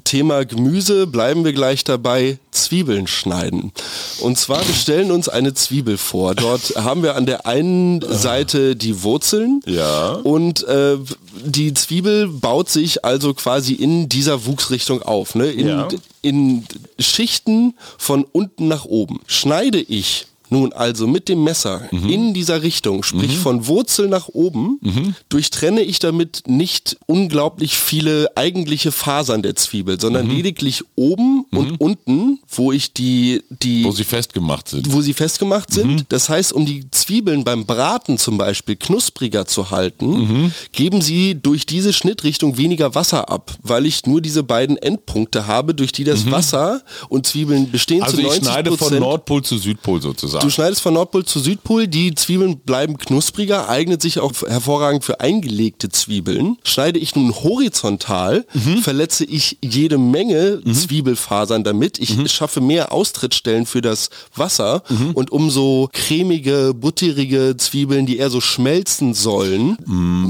Thema 0.05 0.45
Gemüse, 0.45 1.05
bleiben 1.05 1.43
wir 1.43 1.51
gleich 1.53 1.83
dabei, 1.83 2.39
Zwiebeln 2.51 3.07
schneiden. 3.07 3.73
Und 4.21 4.37
zwar, 4.37 4.65
wir 4.65 4.73
stellen 4.73 5.11
uns 5.11 5.27
eine 5.27 5.53
Zwiebel 5.53 5.97
vor. 5.97 6.33
Dort 6.33 6.75
haben 6.77 7.03
wir 7.03 7.15
an 7.15 7.25
der 7.25 7.45
einen 7.45 8.01
Seite 8.01 8.75
die 8.77 9.03
Wurzeln 9.03 9.59
Ja. 9.65 10.13
und 10.13 10.63
äh, 10.63 10.97
die 11.45 11.73
Zwiebel 11.73 12.27
baut 12.29 12.69
sich 12.69 13.03
also 13.03 13.33
quasi 13.33 13.73
in 13.73 14.07
dieser 14.09 14.45
Wuchsrichtung 14.45 15.01
auf. 15.03 15.35
Ne? 15.35 15.47
In, 15.51 15.67
Ja. 15.67 15.87
in 16.21 16.63
Schichten 16.99 17.75
von 17.97 18.23
unten 18.31 18.67
nach 18.69 18.85
oben. 18.85 19.19
Schneide 19.27 19.79
ich 19.81 20.25
nun 20.53 20.71
also 20.71 21.07
mit 21.07 21.27
dem 21.29 21.43
Messer 21.43 21.81
Mhm. 21.91 22.09
in 22.09 22.33
dieser 22.33 22.61
Richtung, 22.63 23.03
sprich 23.03 23.37
von 23.37 23.67
Wurzel 23.67 24.07
nach 24.07 24.27
oben, 24.29 24.77
Mhm. 24.81 25.15
durchtrenne 25.29 25.81
ich 25.81 25.99
damit 25.99 26.43
nicht 26.47 26.95
unglaublich 27.07 27.75
viele 27.75 28.29
eigentliche 28.35 28.91
Fasern 28.91 29.41
der 29.41 29.55
Zwiebel, 29.55 29.99
sondern 29.99 30.27
Mhm. 30.27 30.35
lediglich 30.35 30.83
oben 30.95 31.45
und 31.51 31.81
unten, 31.81 32.39
wo 32.55 32.71
ich 32.71 32.93
die, 32.93 33.41
die 33.49 33.83
Wo 33.83 33.91
sie 33.91 34.03
festgemacht 34.03 34.69
sind. 34.69 34.91
wo 34.93 35.01
sie 35.01 35.13
festgemacht 35.13 35.73
sind. 35.73 35.87
Mhm. 35.91 36.01
Das 36.09 36.29
heißt, 36.29 36.53
um 36.53 36.65
die 36.65 36.89
Zwiebeln 36.91 37.43
beim 37.43 37.65
Braten 37.65 38.17
zum 38.17 38.37
Beispiel 38.37 38.75
knuspriger 38.75 39.45
zu 39.47 39.71
halten, 39.71 40.07
Mhm. 40.07 40.51
geben 40.71 41.01
sie 41.01 41.35
durch 41.35 41.65
diese 41.65 41.93
Schnittrichtung 41.93 42.57
weniger 42.57 42.93
Wasser 42.95 43.29
ab, 43.29 43.55
weil 43.63 43.85
ich 43.87 44.05
nur 44.05 44.21
diese 44.21 44.43
beiden 44.43 44.77
Endpunkte 44.77 45.47
habe, 45.47 45.73
durch 45.73 45.91
die 45.91 46.03
das 46.03 46.29
Wasser 46.29 46.83
und 47.09 47.25
Zwiebeln 47.25 47.71
bestehen 47.71 47.97
Mhm. 47.97 48.03
Also 48.03 48.15
zu 48.17 48.21
ich 48.21 48.27
90 48.27 48.43
schneide 48.47 48.77
von 48.77 48.99
Nordpol 48.99 49.41
zu 49.43 49.57
Südpol 49.57 50.01
sozusagen. 50.01 50.42
Du 50.43 50.49
schneidest 50.49 50.81
von 50.81 50.93
Nordpol 50.93 51.23
zu 51.23 51.39
Südpol, 51.39 51.87
die 51.87 52.13
Zwiebeln 52.15 52.57
bleiben 52.59 52.97
knuspriger, 52.97 53.69
eignet 53.69 54.01
sich 54.01 54.19
auch 54.19 54.33
hervorragend 54.45 55.05
für 55.05 55.21
eingelegte 55.21 55.87
Zwiebeln. 55.87 56.57
Schneide 56.65 56.99
ich 56.99 57.15
nun 57.15 57.33
horizontal, 57.33 58.45
Mhm. 58.53 58.79
verletze 58.79 59.23
ich 59.23 59.57
jede 59.63 59.97
Menge 59.97 60.61
Zwiebelfasern 60.69 61.63
damit. 61.63 61.97
Ich 61.99 62.17
Mhm. 62.17 62.27
schaffe 62.27 62.59
mehr 62.59 62.91
Austrittsstellen 62.91 63.65
für 63.65 63.81
das 63.81 64.09
Wasser 64.35 64.83
und 65.13 65.31
umso 65.31 65.89
cremige, 65.93 66.73
butterige 66.73 67.55
Zwiebeln, 67.57 68.05
die 68.05 68.17
eher 68.17 68.29
so 68.29 68.41
schmelzen 68.41 69.13
sollen, 69.13 69.77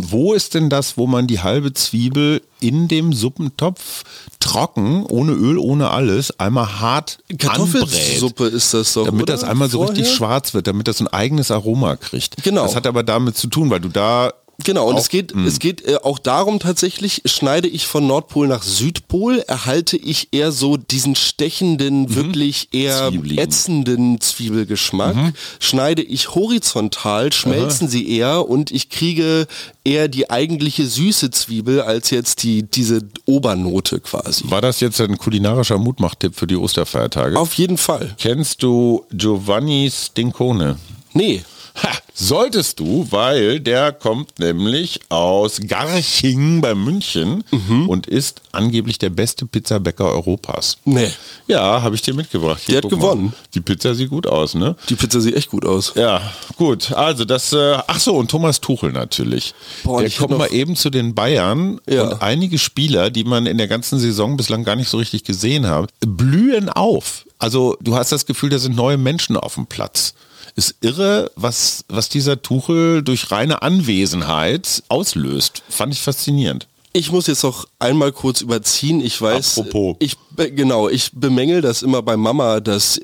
Wo 0.09 0.33
ist 0.33 0.53
denn 0.53 0.69
das, 0.69 0.95
wo 0.97 1.07
man 1.07 1.25
die 1.25 1.39
halbe 1.39 1.73
Zwiebel 1.73 2.41
in 2.63 2.87
dem 2.87 3.13
Suppentopf 3.13 4.03
trocken, 4.39 5.05
ohne 5.05 5.33
Öl, 5.33 5.57
ohne 5.57 5.89
alles, 5.89 6.39
einmal 6.39 6.79
hart? 6.79 7.19
Kartoffelsuppe 7.37 8.45
ist 8.45 8.73
das 8.73 8.93
doch. 8.93 9.05
Damit 9.05 9.23
oder? 9.23 9.33
das 9.33 9.43
einmal 9.43 9.69
so 9.69 9.81
richtig 9.81 10.05
Vorher? 10.05 10.15
schwarz 10.15 10.53
wird, 10.53 10.67
damit 10.67 10.87
das 10.87 11.01
ein 11.01 11.07
eigenes 11.07 11.51
Aroma 11.51 11.95
kriegt. 11.95 12.41
Genau. 12.43 12.63
Das 12.63 12.75
hat 12.75 12.87
aber 12.87 13.03
damit 13.03 13.37
zu 13.37 13.47
tun, 13.47 13.69
weil 13.69 13.79
du 13.81 13.89
da 13.89 14.33
Genau, 14.63 14.87
und 14.87 14.95
Auch- 14.95 14.99
es 14.99 15.09
geht, 15.09 15.33
es 15.35 15.57
geht 15.59 15.83
äh, 15.85 15.97
auch 16.03 16.19
darum 16.19 16.59
tatsächlich, 16.59 17.23
schneide 17.25 17.67
ich 17.67 17.87
von 17.87 18.05
Nordpol 18.05 18.47
nach 18.47 18.61
Südpol, 18.63 19.39
erhalte 19.47 19.97
ich 19.97 20.27
eher 20.31 20.51
so 20.51 20.77
diesen 20.77 21.15
stechenden, 21.15 22.15
wirklich 22.15 22.69
eher 22.71 23.09
Zwiebeligen. 23.09 23.43
ätzenden 23.43 24.21
Zwiebelgeschmack. 24.21 25.15
Schneide 25.59 26.03
ich 26.03 26.35
horizontal, 26.35 27.33
schmelzen 27.33 27.87
sie 27.87 28.07
eher 28.07 28.47
und 28.47 28.69
ich 28.71 28.89
kriege 28.89 29.47
eher 29.83 30.07
die 30.07 30.29
eigentliche 30.29 30.85
süße 30.85 31.31
Zwiebel 31.31 31.81
als 31.81 32.11
jetzt 32.11 32.43
die, 32.43 32.63
diese 32.63 33.01
Obernote 33.25 33.99
quasi. 34.01 34.43
war 34.49 34.61
das 34.61 34.79
jetzt 34.79 35.01
ein 35.01 35.17
kulinarischer 35.17 35.77
Mutmachtipp 35.79 36.35
für 36.35 36.47
die 36.47 36.55
Osterfeiertage? 36.55 37.37
Auf 37.39 37.55
jeden 37.55 37.77
Fall. 37.77 38.15
Kennst 38.19 38.61
du 38.63 39.03
Giovanni 39.11 39.91
Stincone? 39.91 40.77
Nee. 41.13 41.43
Ha, 41.81 41.89
solltest 42.13 42.79
du, 42.79 43.07
weil 43.09 43.59
der 43.59 43.91
kommt 43.93 44.37
nämlich 44.37 44.99
aus 45.09 45.59
Garching 45.65 46.61
bei 46.61 46.75
München 46.75 47.43
Mhm. 47.51 47.89
und 47.89 48.05
ist 48.05 48.41
angeblich 48.51 48.99
der 48.99 49.09
beste 49.09 49.47
Pizzabäcker 49.47 50.05
Europas. 50.05 50.77
Nee. 50.85 51.09
Ja, 51.47 51.81
habe 51.81 51.95
ich 51.95 52.03
dir 52.03 52.13
mitgebracht. 52.13 52.61
Hier, 52.65 52.81
Der 52.81 52.83
hat 52.83 52.91
guck 52.91 52.99
mal. 53.01 53.09
gewonnen. 53.13 53.33
Die 53.55 53.61
Pizza 53.61 53.95
sieht 53.95 54.09
gut 54.11 54.27
aus, 54.27 54.53
ne? 54.53 54.75
Die 54.89 54.95
Pizza 54.95 55.19
sieht 55.19 55.35
echt 55.35 55.49
gut 55.49 55.65
aus. 55.65 55.93
Ja, 55.95 56.21
gut. 56.57 56.91
Also 56.91 57.25
das, 57.25 57.51
äh, 57.53 57.77
ach 57.87 57.99
so, 57.99 58.13
und 58.15 58.29
Thomas 58.29 58.61
Tuchel 58.61 58.91
natürlich. 58.91 59.55
Boah, 59.83 59.99
der 59.99 60.07
ich 60.07 60.17
kommt 60.17 60.37
mal 60.37 60.53
eben 60.53 60.75
zu 60.75 60.91
den 60.91 61.15
Bayern 61.15 61.79
Ja. 61.89 62.03
und 62.03 62.21
einige 62.21 62.59
Spieler, 62.59 63.09
die 63.09 63.23
man 63.23 63.47
in 63.47 63.57
der 63.57 63.67
ganzen 63.67 63.97
Saison 63.97 64.37
bislang 64.37 64.63
gar 64.63 64.75
nicht 64.75 64.89
so 64.89 64.97
richtig 64.97 65.23
gesehen 65.23 65.65
hat, 65.67 65.89
blühen 66.01 66.69
auf. 66.69 67.25
Also 67.39 67.75
du 67.81 67.95
hast 67.95 68.11
das 68.11 68.27
Gefühl, 68.27 68.51
da 68.51 68.59
sind 68.59 68.75
neue 68.75 68.97
Menschen 68.97 69.35
auf 69.37 69.55
dem 69.55 69.65
Platz. 69.65 70.13
Ist 70.55 70.75
irre, 70.81 71.31
was, 71.35 71.83
was 71.87 72.09
dieser 72.09 72.41
Tuchel 72.41 73.01
durch 73.01 73.31
reine 73.31 73.61
Anwesenheit 73.61 74.83
auslöst. 74.89 75.63
Fand 75.69 75.93
ich 75.93 76.01
faszinierend. 76.01 76.67
Ich 76.95 77.11
muss 77.11 77.25
jetzt 77.25 77.43
noch 77.43 77.65
einmal 77.79 78.11
kurz 78.11 78.41
überziehen. 78.41 79.01
Ich 79.03 79.19
weiß, 79.19 79.57
Apropos. 79.57 79.95
ich 79.99 80.15
genau, 80.35 80.89
ich 80.89 81.11
bemängel 81.13 81.61
das 81.61 81.81
immer 81.81 82.01
bei 82.01 82.17
Mama, 82.17 82.59
dass 82.59 82.99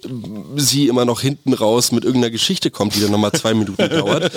sie 0.56 0.88
immer 0.88 1.06
noch 1.06 1.22
hinten 1.22 1.54
raus 1.54 1.92
mit 1.92 2.04
irgendeiner 2.04 2.32
Geschichte 2.32 2.72
kommt, 2.72 2.96
die 2.96 3.02
dann 3.02 3.12
nochmal 3.12 3.32
zwei 3.32 3.54
Minuten 3.54 3.89
dauert. 3.89 4.32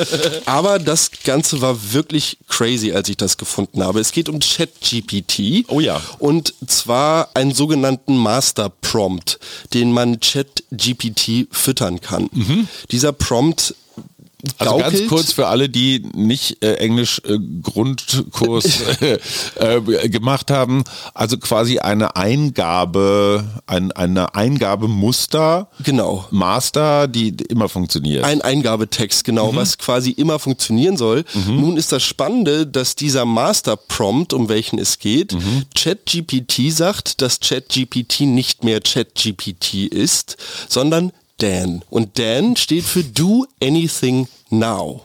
Aber 0.47 0.79
das 0.79 1.11
Ganze 1.25 1.61
war 1.61 1.93
wirklich 1.93 2.39
crazy, 2.49 2.93
als 2.93 3.09
ich 3.09 3.17
das 3.17 3.37
gefunden 3.37 3.83
habe. 3.83 4.01
Es 4.01 4.13
geht 4.13 4.29
um 4.29 4.39
ChatGPT. 4.39 5.67
Oh 5.69 5.81
ja. 5.81 6.01
Und 6.19 6.55
zwar 6.67 7.31
einen 7.35 7.53
sogenannten 7.53 8.17
Master 8.17 8.69
Prompt, 8.69 9.39
den 9.75 9.93
man 9.93 10.21
ChatGPT 10.21 11.49
füttern 11.51 12.01
kann. 12.01 12.29
Dieser 12.91 13.13
Prompt 13.13 13.75
Also 14.59 14.79
ganz 14.79 14.95
gaukelt- 14.97 15.09
kurz 15.09 15.33
für 15.33 15.47
alle, 15.47 15.69
die 15.69 16.05
nicht 16.15 16.63
äh, 16.65 16.75
Englisch 16.75 17.21
äh, 17.25 17.39
Grundkurs 17.63 18.81
äh, 19.01 19.19
äh, 19.77 20.09
gemacht 20.09 20.51
haben, 20.51 20.83
also 21.15 21.39
quasi 21.39 21.79
eine 21.79 22.17
Eingabe, 22.17 23.45
ein, 23.67 23.93
eine 23.93 24.35
Eingabemuster, 24.35 25.69
Genau. 25.85 26.27
Master, 26.31 27.09
die 27.09 27.29
immer 27.49 27.69
funktioniert. 27.69 28.25
Ein 28.25 28.43
Eingabetext, 28.43 29.25
genau, 29.25 29.55
was 29.55 29.79
quasi 29.79 30.11
immer 30.11 30.39
funktionieren 30.39 30.97
soll. 30.97 31.25
Nun 31.47 31.77
ist 31.77 31.93
das 31.93 32.03
Spannende, 32.03 32.67
dass 32.67 32.95
dieser 32.97 33.25
Master 33.25 33.77
Prompt, 33.77 34.33
um 34.33 34.49
welchen 34.49 34.79
es 34.79 34.99
geht, 34.99 35.37
ChatGPT 35.75 36.73
sagt, 36.73 37.21
dass 37.23 37.41
ChatGPT 37.41 38.21
nicht 38.23 38.65
mehr 38.65 38.81
ChatGPT 38.81 39.75
ist, 39.87 40.37
sondern 40.69 41.13
Dan. 41.43 41.83
Und 41.91 42.19
Dan 42.19 42.55
steht 42.57 42.85
für 42.85 43.03
Do 43.03 43.47
Anything 43.61 44.29
Now. 44.53 45.05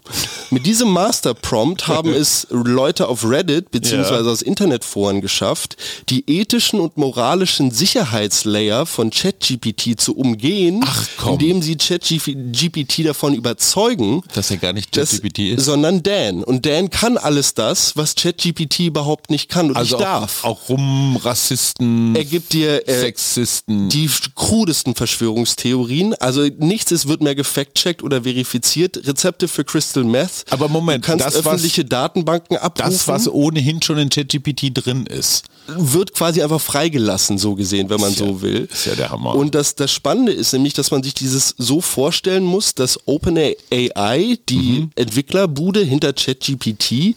Mit 0.49 0.65
diesem 0.65 0.89
Master 0.91 1.33
Prompt 1.33 1.87
haben 1.87 2.13
es 2.13 2.47
Leute 2.49 3.07
auf 3.07 3.23
Reddit 3.29 3.71
beziehungsweise 3.71 4.29
aus 4.29 4.41
Internetforen 4.41 5.21
geschafft, 5.21 5.75
die 6.09 6.23
ethischen 6.27 6.79
und 6.79 6.97
moralischen 6.97 7.71
Sicherheitslayer 7.71 8.85
von 8.85 9.09
ChatGPT 9.09 9.99
zu 9.99 10.15
umgehen, 10.15 10.85
indem 11.27 11.61
sie 11.61 11.75
ChatGPT 11.75 13.05
davon 13.05 13.33
überzeugen, 13.33 14.21
Dass 14.33 14.51
er 14.51 14.57
gar 14.57 14.73
nicht 14.73 14.91
ChatGPT 14.91 15.39
ist. 15.39 15.65
sondern 15.65 16.03
Dan. 16.03 16.43
Und 16.43 16.65
Dan 16.65 16.89
kann 16.89 17.17
alles 17.17 17.53
das, 17.53 17.95
was 17.97 18.15
ChatGPT 18.15 18.79
überhaupt 18.81 19.29
nicht 19.29 19.49
kann 19.49 19.69
und 19.69 19.77
also 19.77 19.95
nicht 19.97 20.05
darf. 20.05 20.43
Auch, 20.43 20.63
auch 20.63 20.69
rum 20.69 21.17
Rassisten, 21.17 22.15
er 22.15 22.25
gibt 22.25 22.53
dir 22.53 22.87
äh, 22.87 22.99
Sexisten. 22.99 23.89
die 23.89 24.09
krudesten 24.35 24.95
Verschwörungstheorien. 24.95 26.13
Also 26.15 26.47
nichts 26.57 26.91
ist, 26.91 27.07
wird 27.07 27.21
mehr 27.21 27.35
gefact-checkt 27.35 28.03
oder 28.03 28.23
verifiziert. 28.23 28.97
Rezepte 29.37 29.47
für 29.47 29.63
Crystal 29.63 30.03
Meth. 30.03 30.45
Aber 30.49 30.67
Moment, 30.67 31.03
du 31.05 31.07
kannst 31.07 31.25
das, 31.25 31.35
was- 31.35 31.45
öffentliche 31.45 31.85
Datenbanken 31.85 32.57
abrufen. 32.57 32.91
das, 32.91 33.07
was 33.07 33.27
ohnehin 33.27 33.81
schon 33.81 33.97
in 33.97 34.09
ChatGPT 34.09 34.71
drin 34.73 35.05
ist. 35.05 35.43
wird 35.67 36.13
quasi 36.13 36.41
einfach 36.41 36.61
freigelassen, 36.61 37.37
so 37.37 37.53
gesehen, 37.55 37.89
wenn 37.89 37.99
man 37.99 38.11
ja- 38.13 38.17
so 38.17 38.41
will. 38.41 38.69
ist 38.71 38.85
ja 38.85 38.95
der 38.95 39.09
Hammer. 39.09 39.35
Und 39.35 39.53
das, 39.53 39.75
das 39.75 39.91
Spannende 39.91 40.31
ist 40.31 40.53
nämlich, 40.53 40.73
dass 40.73 40.91
man 40.91 41.03
sich 41.03 41.13
dieses 41.13 41.53
so 41.57 41.81
vorstellen 41.81 42.43
muss, 42.45 42.73
dass 42.73 42.97
OpenAI, 43.05 44.37
die 44.47 44.55
Mhm. 44.55 44.91
Entwicklerbude 44.95 45.81
hinter 45.83 46.13
ChatGPT, 46.13 47.15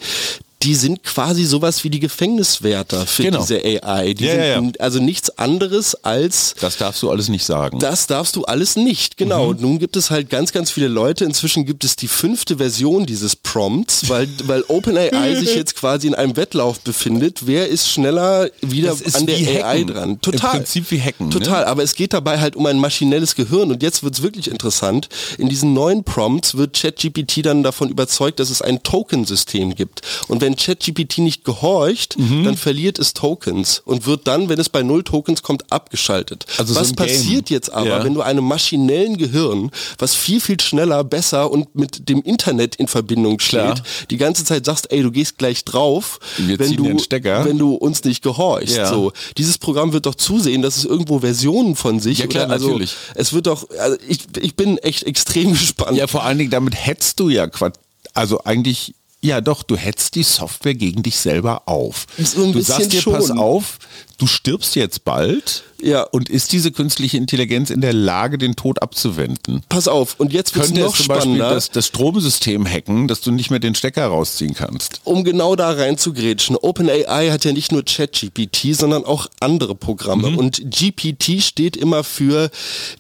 die 0.63 0.75
sind 0.75 1.03
quasi 1.05 1.45
sowas 1.45 1.85
wie 1.85 1.91
die 1.91 2.01
Gefängniswärter 2.01 3.07
für 3.07 3.23
Genau. 3.23 3.41
diese 3.41 3.63
AI. 3.65 4.13
Die 4.13 4.25
Ja, 4.27 4.57
sind 4.57 4.77
ja, 4.77 4.83
also 4.85 5.01
nichts 5.01 5.39
anderes 5.39 5.95
als 6.05 6.55
Das 6.61 6.77
darfst 6.77 7.03
du 7.03 7.11
alles 7.11 7.29
nicht 7.29 7.45
sagen. 7.47 7.79
das 7.79 8.07
darfst 8.07 8.37
du 8.37 8.45
alles 8.45 8.77
nicht, 8.77 9.17
genau. 9.17 9.45
Mhm. 9.45 9.49
Und 9.51 9.61
nun 9.63 9.79
gibt 9.79 9.97
es 9.97 10.11
halt 10.11 10.29
ganz, 10.29 10.53
ganz 10.53 10.71
viele 10.71 10.89
Leute. 10.89 11.25
Inzwischen 11.25 11.65
gibt 11.65 11.85
es 11.85 11.97
die 11.97 12.09
fünfte 12.09 12.59
Version 12.59 13.07
dieses 13.07 13.37
Prompts, 13.37 14.09
weil, 14.11 14.29
weil 14.45 14.63
OpenAI 14.69 15.35
sich 15.37 15.55
jetzt 15.55 15.77
quasi 15.77 16.07
in 16.09 16.15
einem 16.15 16.37
Wettlauf 16.37 16.81
befindet. 16.81 17.47
Wer 17.47 17.69
ist 17.69 17.89
schneller 17.89 18.51
wieder 18.61 18.95
an 19.15 19.27
der 19.27 19.37
AI 19.65 19.79
Hacken. 19.81 19.87
dran? 19.87 20.21
Total. 20.21 20.51
Im 20.53 20.57
Prinzip 20.59 20.91
wie 20.91 21.01
Hacken, 21.01 21.29
ne? 21.29 21.33
Total. 21.33 21.65
Aber 21.65 21.83
es 21.83 21.95
geht 21.95 22.13
dabei 22.13 22.39
halt 22.39 22.55
um 22.55 22.67
ein 22.67 22.79
maschinelles 22.79 23.35
Gehirn. 23.35 23.71
Und 23.71 23.83
jetzt 23.83 24.03
wird's 24.03 24.21
wirklich 24.23 24.49
interessant. 24.51 25.09
In 25.39 25.49
diesen 25.49 25.73
neuen 25.73 26.05
Prompts 26.05 26.57
wird 26.57 26.79
ChatGPT 26.79 27.47
dann 27.47 27.63
davon 27.63 27.89
überzeugt, 27.89 28.41
dass 28.41 28.51
es 28.51 28.61
ein 28.61 28.83
Token-System 28.83 29.75
gibt. 29.75 30.03
Und 30.29 30.41
wenn 30.43 30.50
ChatGPT 30.57 31.19
nicht 31.19 31.45
gehorcht, 31.45 32.19
Mhm. 32.19 32.45
dann 32.45 32.57
verliert 32.57 32.99
es 32.99 33.15
Tokens 33.15 33.81
und 33.85 34.07
wird 34.07 34.27
dann, 34.27 34.49
wenn 34.49 34.59
es 34.59 34.69
bei 34.69 34.83
null 34.83 35.03
Tokens 35.05 35.43
kommt, 35.43 35.73
abgeschaltet. 35.73 36.47
Also 36.59 36.75
so 36.75 36.81
Was 36.81 36.89
Game. 36.89 36.97
passiert 36.97 37.51
jetzt 37.51 37.73
aber, 37.73 37.87
Ja. 37.89 38.05
wenn 38.05 38.15
du 38.15 38.21
einem 38.23 38.45
maschinellen 38.45 39.17
Gehirn, 39.17 39.71
was 39.99 40.15
viel, 40.15 40.41
viel 40.41 40.61
schneller, 40.61 41.05
besser 41.05 41.51
und 41.51 41.75
mit 41.75 42.09
dem 42.09 42.23
Internet 42.23 42.77
in 42.77 42.87
Verbindung 42.89 43.39
steht, 43.41 43.61
Klar. 43.61 43.75
die 44.11 44.17
ganze 44.17 44.45
Zeit 44.45 44.65
sagst, 44.65 44.91
ey, 44.93 45.03
du 45.03 45.11
gehst 45.11 45.39
gleich 45.39 45.65
drauf, 45.65 46.19
Wir 46.39 46.59
wenn 46.59 46.75
du, 46.77 46.85
wenn 46.85 47.59
du 47.59 47.75
uns 47.75 48.05
nicht 48.05 48.23
gehorchst. 48.23 48.77
Ja. 48.77 48.89
So. 48.89 49.13
Dieses 49.39 49.59
Programm 49.59 49.93
wird 49.93 50.07
doch 50.07 50.15
zusehen, 50.15 50.63
dass 50.63 50.77
es 50.77 50.85
irgendwo 50.85 51.21
Versionen 51.21 51.77
von 51.77 52.01
sich 52.01 52.19
Ja, 52.19 52.27
klar, 52.27 52.45
oder 52.45 52.53
also 52.55 52.67
natürlich. 52.69 52.95
es 53.15 53.33
wird 53.33 53.47
doch, 53.47 53.69
also 53.79 53.97
ich, 54.09 54.21
ich 54.41 54.55
bin 54.57 54.79
echt 54.79 55.05
extrem 55.05 55.51
gespannt. 55.53 55.97
Ja, 55.97 56.07
vor 56.07 56.25
allen 56.25 56.39
Dingen 56.39 56.51
damit 56.51 56.75
hetzt 56.75 57.21
du 57.21 57.29
ja 57.29 57.47
Quatsch. 57.47 57.75
Also 58.13 58.43
eigentlich, 58.45 58.95
ja 59.23 59.41
doch, 59.41 59.63
du 59.63 59.77
hetzt 59.77 60.15
die 60.15 60.23
Software 60.23 60.75
gegen 60.75 61.03
dich 61.03 61.19
selber 61.19 61.63
auf. 61.67 62.07
So 62.19 62.53
du 62.53 62.61
sagst 62.61 62.93
dir, 62.93 63.01
schon. 63.01 63.15
pass 63.15 63.31
auf, 63.31 63.79
du 64.21 64.27
stirbst 64.27 64.77
jetzt 64.77 65.05
bald. 65.05 65.65
Ja. 65.83 66.03
Und 66.03 66.29
ist 66.29 66.53
diese 66.53 66.73
künstliche 66.73 67.17
Intelligenz 67.17 67.71
in 67.71 67.81
der 67.81 67.95
Lage, 67.95 68.37
den 68.37 68.55
Tod 68.55 68.83
abzuwenden? 68.83 69.63
Pass 69.71 69.89
auf, 69.89 70.17
und 70.19 70.31
jetzt 70.31 70.55
wird 70.55 70.75
noch 70.75 70.95
zum 70.95 71.07
Beispiel 71.07 71.23
spannender. 71.23 71.55
das, 71.55 71.71
das 71.71 71.87
Stromsystem 71.87 72.67
hacken, 72.69 73.09
dass 73.09 73.23
du 73.23 73.31
nicht 73.31 73.49
mehr 73.51 73.61
den 73.61 73.75
Stecker 73.75 74.07
rausziehen 74.07 74.53
kannst? 74.55 75.01
um 75.05 75.25
genau 75.25 75.57
da 75.57 75.71
reinzugrätschen. 75.73 76.57
OpenAI 76.57 77.31
hat 77.31 77.47
ja 77.47 77.53
nicht 77.53 77.73
nur 77.73 77.83
ChatGPT, 77.83 78.75
sondern 78.77 79.05
auch 79.07 79.27
andere 79.41 79.75
Programme. 79.75 80.31
Mhm. 80.33 80.39
Und 80.39 80.63
GPT 80.71 81.43
steht 81.43 81.79
immer 81.79 82.05
für 82.05 82.51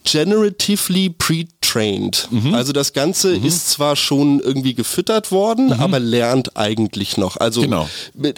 Generatively 0.04 1.10
Pre-Trained. 1.10 2.28
Mhm. 2.30 2.54
Also 2.54 2.72
das 2.72 2.92
Ganze 2.92 3.34
ist 3.36 3.70
zwar 3.70 3.94
schon 3.96 4.40
irgendwie 4.40 4.74
gefüttert 4.74 5.30
worden, 5.30 5.72
aber 5.72 5.98
lernt 6.00 6.56
eigentlich 6.56 7.16
noch. 7.16 7.36
Also 7.36 7.60
Genau. 7.62 7.88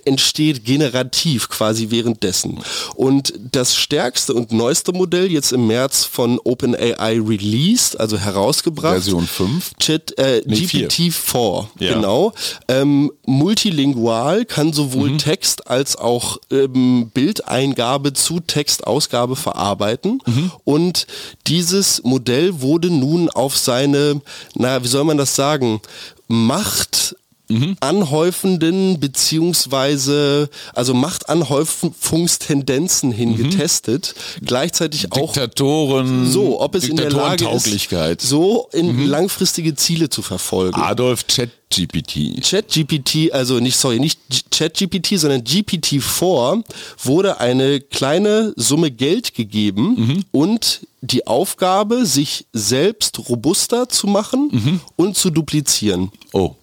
entsteht 0.04 0.64
generativ 0.64 1.48
quasi 1.48 1.90
währenddessen. 1.90 2.58
Und 2.94 3.32
das 3.52 3.74
stärkste 3.74 4.34
und 4.34 4.52
neueste 4.52 4.92
Modell 4.92 5.30
jetzt 5.30 5.52
im 5.52 5.66
März 5.66 6.04
von 6.04 6.38
OpenAI 6.42 7.20
released, 7.20 7.98
also 7.98 8.18
herausgebracht. 8.18 8.92
Version 8.94 9.26
5? 9.26 9.72
Chat, 9.78 10.18
äh, 10.18 10.42
Nee, 10.46 10.56
vier. 10.56 10.88
GPT-4, 10.88 11.66
Ja. 11.78 11.94
genau. 11.94 12.32
Ähm, 12.68 13.10
multilingual, 13.26 14.44
kann 14.44 14.72
sowohl 14.72 15.10
Mhm. 15.10 15.18
Text 15.18 15.66
als 15.68 15.96
auch 15.96 16.38
ähm, 16.50 17.10
Bildeingabe 17.14 18.12
zu 18.12 18.40
Textausgabe 18.40 19.36
verarbeiten. 19.36 20.20
Mhm. 20.26 20.50
Und 20.64 21.06
dieses 21.46 22.02
Modell 22.04 22.60
wurde 22.60 22.90
nun 22.90 23.28
auf 23.30 23.56
seine, 23.56 24.20
na, 24.54 24.82
wie 24.82 24.88
soll 24.88 25.04
man 25.04 25.18
das 25.18 25.34
sagen, 25.34 25.80
Macht 26.28 27.14
Mhm. 27.48 27.76
anhäufenden 27.80 29.00
beziehungsweise 29.00 30.48
also 30.74 30.94
Machtanhäufungstendenzen 30.94 33.12
hin 33.12 33.32
Mhm. 33.32 33.36
getestet, 33.50 34.14
gleichzeitig 34.44 35.12
auch 35.12 35.32
Diktatoren, 35.32 36.30
so, 36.30 36.60
ob 36.60 36.74
es 36.74 36.88
in 36.88 36.96
der 36.96 37.10
Lage 37.10 37.48
ist, 37.48 38.22
so 38.22 38.68
in 38.72 39.06
langfristige 39.06 39.74
Ziele 39.74 40.08
zu 40.08 40.22
verfolgen. 40.22 40.80
Adolf 40.80 41.26
ChatGPT. 41.26 42.40
ChatGPT, 42.42 43.32
also 43.32 43.58
nicht, 43.60 43.76
sorry, 43.76 43.98
nicht 44.00 44.18
G- 44.30 44.40
ChatGPT, 44.50 45.18
sondern 45.18 45.42
GPT-4 45.42 46.62
wurde 47.02 47.40
eine 47.40 47.80
kleine 47.80 48.52
Summe 48.56 48.90
Geld 48.90 49.34
gegeben 49.34 50.24
und 50.30 50.80
die 51.00 51.26
Aufgabe, 51.26 52.06
sich 52.06 52.46
selbst 52.52 53.28
robuster 53.28 53.88
zu 53.88 54.06
machen 54.06 54.80
und 54.96 55.16
zu 55.16 55.30
duplizieren. 55.30 56.10
Oh, 56.32 56.54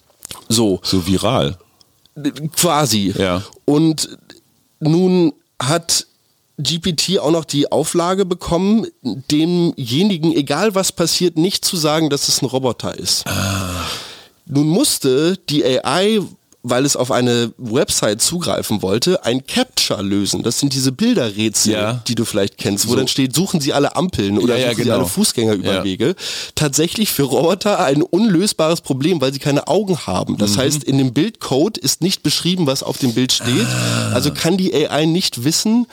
So, 0.47 0.79
so 0.83 1.05
viral. 1.05 1.57
quasi. 2.55 3.13
Ja. 3.17 3.43
Und 3.65 4.17
nun 4.79 5.33
hat 5.61 6.07
GPT 6.57 7.19
auch 7.19 7.31
noch 7.31 7.45
die 7.45 7.71
Auflage 7.71 8.25
bekommen, 8.25 8.87
demjenigen, 9.01 10.35
egal 10.35 10.75
was 10.75 10.91
passiert, 10.91 11.37
nicht 11.37 11.63
zu 11.63 11.77
sagen, 11.77 12.09
dass 12.09 12.27
es 12.27 12.41
ein 12.41 12.45
Roboter 12.45 12.97
ist. 12.97 13.23
Nun 14.45 14.67
musste 14.67 15.37
die 15.49 15.63
AI, 15.63 16.21
weil 16.61 16.85
es 16.85 16.95
auf 16.95 17.11
eine 17.11 17.53
Website 17.57 18.21
zugreifen 18.21 18.81
wollte, 18.81 19.23
ein 19.25 19.45
Captcha 19.47 20.01
lösen. 20.01 20.43
Das 20.43 20.59
sind 20.59 20.73
diese 20.73 20.91
Bilderrätsel, 20.91 21.73
Ja. 21.73 21.93
die 22.07 22.15
du 22.15 22.25
vielleicht 22.25 22.57
kennst, 22.57 22.85
wo 22.87 22.91
So. 22.91 22.95
dann 22.97 23.07
steht, 23.07 23.33
suchen 23.33 23.61
Sie 23.61 23.71
alle 23.73 23.95
Ampeln 23.95 24.37
oder 24.37 24.55
Ja, 24.55 24.61
ja, 24.61 24.67
suchen 24.71 24.77
Sie 24.77 24.83
genau. 24.83 24.95
alle 24.97 25.05
Fußgängerüberwege. 25.07 26.15
Tatsächlich 26.55 27.11
für 27.11 27.23
Roboter 27.23 27.79
ein 27.79 28.01
unlösbares 28.01 28.81
Problem, 28.81 29.21
weil 29.21 29.31
sie 29.33 29.39
keine 29.39 29.67
Augen 29.67 29.97
haben. 30.05 30.33
Mhm. 30.33 30.37
Das 30.37 30.57
heißt, 30.57 30.83
in 30.83 30.97
dem 30.97 31.13
Bildcode 31.13 31.77
ist 31.77 32.01
nicht 32.01 32.23
beschrieben, 32.23 32.67
was 32.67 32.83
auf 32.83 32.97
dem 32.97 33.13
Bild 33.13 33.31
steht. 33.31 33.65
Ah. 33.65 34.11
Also 34.13 34.31
kann 34.33 34.57
die 34.57 34.73
AI 34.73 35.05
nicht 35.05 35.43
wissen, 35.43 35.87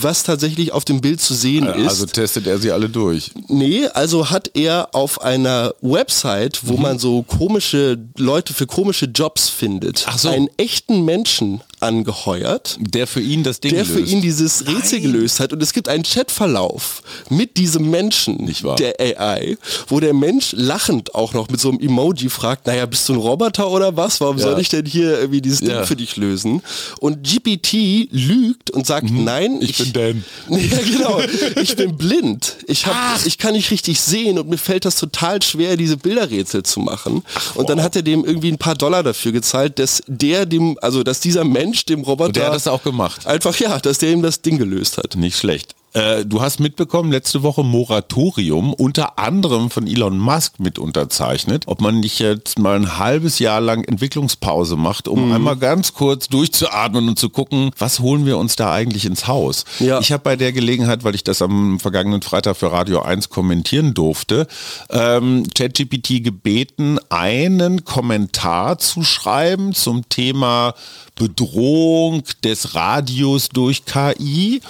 was 0.00 0.24
tatsächlich 0.24 0.72
auf 0.72 0.84
dem 0.84 1.00
Bild 1.00 1.20
zu 1.20 1.34
sehen 1.34 1.66
ist. 1.66 1.88
Also 1.88 2.06
testet 2.06 2.46
er 2.46 2.58
sie 2.58 2.72
alle 2.72 2.88
durch. 2.88 3.30
Nee, 3.48 3.86
also 3.88 4.30
hat 4.30 4.50
er 4.54 4.88
auf 4.94 5.20
einer 5.20 5.74
Website, 5.80 6.60
Mhm. 6.62 6.68
wo 6.68 6.76
man 6.76 6.98
so 6.98 7.22
komische 7.22 7.98
Leute 8.16 8.52
für 8.54 8.66
komische 8.66 9.06
Jobs 9.06 9.48
findet, 9.48 10.06
so. 10.16 10.28
einen 10.28 10.48
echten 10.56 11.04
Menschen 11.04 11.62
angeheuert, 11.82 12.76
Der 12.80 13.06
für 13.06 13.20
ihn 13.20 13.42
das 13.42 13.60
Ding 13.60 13.72
der 13.74 13.84
für 13.84 14.00
löst. 14.00 14.12
ihn 14.12 14.22
dieses 14.22 14.66
Rätsel 14.66 15.00
gelöst 15.00 15.40
hat. 15.40 15.52
Und 15.52 15.62
es 15.62 15.72
gibt 15.72 15.88
einen 15.88 16.02
Chatverlauf 16.02 17.02
mit 17.30 17.56
diesem 17.56 17.90
Menschen, 17.90 18.36
Nicht 18.44 18.64
wahr? 18.64 18.76
der 18.76 18.94
AI, 19.00 19.56
wo 19.88 20.00
der 20.00 20.14
Mensch 20.14 20.52
lachend 20.56 21.14
auch 21.14 21.32
noch 21.34 21.48
mit 21.48 21.60
so 21.60 21.70
einem 21.70 21.80
Emoji 21.80 22.28
fragt, 22.28 22.66
naja, 22.66 22.86
bist 22.86 23.08
du 23.08 23.14
ein 23.14 23.18
Roboter 23.18 23.70
oder 23.70 23.96
was? 23.96 24.20
Warum 24.20 24.38
Ja. 24.38 24.44
soll 24.44 24.60
ich 24.60 24.68
denn 24.68 24.86
hier 24.86 25.18
irgendwie 25.18 25.40
dieses 25.40 25.60
Ding 25.60 25.70
Ja. 25.70 25.84
für 25.84 25.96
dich 25.96 26.16
lösen? 26.16 26.62
Und 27.00 27.22
GPT 27.24 28.08
lügt 28.10 28.70
und 28.70 28.86
sagt, 28.86 29.10
nein, 29.10 29.54
Mhm. 29.56 29.62
Ich 29.62 29.76
bin 29.78 29.92
Dan. 29.92 30.24
Ja, 30.50 30.78
genau. 30.78 31.20
Ich 31.60 31.76
bin 31.76 31.96
blind. 31.96 32.56
Ich, 32.66 32.86
hab, 32.86 33.24
ich 33.26 33.38
kann 33.38 33.52
nicht 33.54 33.70
richtig 33.70 34.00
sehen 34.00 34.38
und 34.38 34.48
mir 34.48 34.58
fällt 34.58 34.84
das 34.84 34.96
total 34.96 35.42
schwer, 35.42 35.76
diese 35.76 35.96
Bilderrätsel 35.96 36.62
zu 36.62 36.80
machen. 36.80 37.22
und 37.54 37.68
dann 37.70 37.82
hat 37.82 37.96
er 37.96 38.02
dem 38.02 38.24
irgendwie 38.24 38.48
ein 38.50 38.58
paar 38.58 38.74
Dollar 38.74 39.02
dafür 39.02 39.32
gezahlt, 39.32 39.78
dass 39.78 40.02
der 40.06 40.46
dem, 40.46 40.76
also 40.82 41.02
dass 41.02 41.20
dieser 41.20 41.44
Mensch 41.44 41.67
dem 41.72 42.02
Roboter 42.02 42.26
Und 42.28 42.36
der 42.36 42.46
hat 42.46 42.54
das 42.54 42.66
auch 42.66 42.82
gemacht. 42.82 43.26
einfach 43.26 43.56
ja, 43.58 43.78
dass 43.78 43.98
der 43.98 44.12
ihm 44.12 44.22
das 44.22 44.42
Ding 44.42 44.58
gelöst 44.58 44.98
hat. 44.98 45.16
Nicht 45.16 45.36
schlecht. 45.36 45.74
Äh, 45.94 46.26
du 46.26 46.42
hast 46.42 46.60
mitbekommen, 46.60 47.10
letzte 47.10 47.42
Woche 47.42 47.64
Moratorium, 47.64 48.74
unter 48.74 49.18
anderem 49.18 49.70
von 49.70 49.86
Elon 49.86 50.18
Musk 50.18 50.60
mit 50.60 50.78
unterzeichnet, 50.78 51.64
ob 51.66 51.80
man 51.80 52.00
nicht 52.00 52.18
jetzt 52.18 52.58
mal 52.58 52.76
ein 52.76 52.98
halbes 52.98 53.38
Jahr 53.38 53.60
lang 53.60 53.84
Entwicklungspause 53.84 54.76
macht, 54.76 55.08
um 55.08 55.32
einmal 55.32 55.56
ganz 55.56 55.94
kurz 55.94 56.28
durchzuatmen 56.28 57.08
und 57.08 57.18
zu 57.18 57.30
gucken, 57.30 57.70
was 57.78 58.00
holen 58.00 58.26
wir 58.26 58.36
uns 58.36 58.54
da 58.56 58.70
eigentlich 58.72 59.06
ins 59.06 59.26
Haus. 59.26 59.64
Ja. 59.80 59.98
Ich 59.98 60.12
habe 60.12 60.22
bei 60.22 60.36
der 60.36 60.52
Gelegenheit, 60.52 61.04
weil 61.04 61.14
ich 61.14 61.24
das 61.24 61.40
am 61.40 61.80
vergangenen 61.80 62.20
Freitag 62.20 62.58
für 62.58 62.70
Radio 62.70 63.00
1 63.00 63.30
kommentieren 63.30 63.94
durfte, 63.94 64.46
ähm, 64.90 65.44
ChatGPT 65.54 66.22
gebeten, 66.22 66.98
einen 67.08 67.84
Kommentar 67.84 68.78
zu 68.78 69.04
schreiben 69.04 69.72
zum 69.72 70.06
Thema 70.10 70.74
Bedrohung 71.18 72.22
des 72.44 72.74
Radios 72.74 73.48
durch 73.48 73.84
KI 73.84 74.60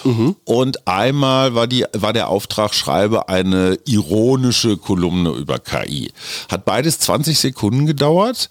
und 0.44 0.88
einmal 0.88 1.54
war, 1.54 1.66
die, 1.66 1.84
war 1.92 2.12
der 2.12 2.28
Auftrag, 2.28 2.74
schreibe 2.74 3.28
eine 3.28 3.78
ironische 3.84 4.78
Kolumne 4.78 5.30
über 5.30 5.58
KI. 5.58 6.10
Hat 6.48 6.64
beides 6.64 6.98
20 7.00 7.38
Sekunden 7.38 7.86
gedauert. 7.86 8.48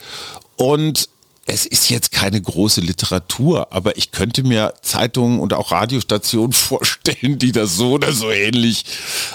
Und 0.57 1.09
es 1.49 1.65
ist 1.65 1.89
jetzt 1.89 2.11
keine 2.11 2.41
große 2.41 2.81
Literatur, 2.81 3.71
aber 3.71 3.97
ich 3.97 4.11
könnte 4.11 4.43
mir 4.43 4.73
Zeitungen 4.81 5.39
und 5.39 5.53
auch 5.53 5.71
Radiostationen 5.71 6.51
vorstellen, 6.53 7.39
die 7.39 7.53
das 7.53 7.77
so 7.77 7.91
oder 7.93 8.11
so 8.11 8.29
ähnlich 8.29 8.83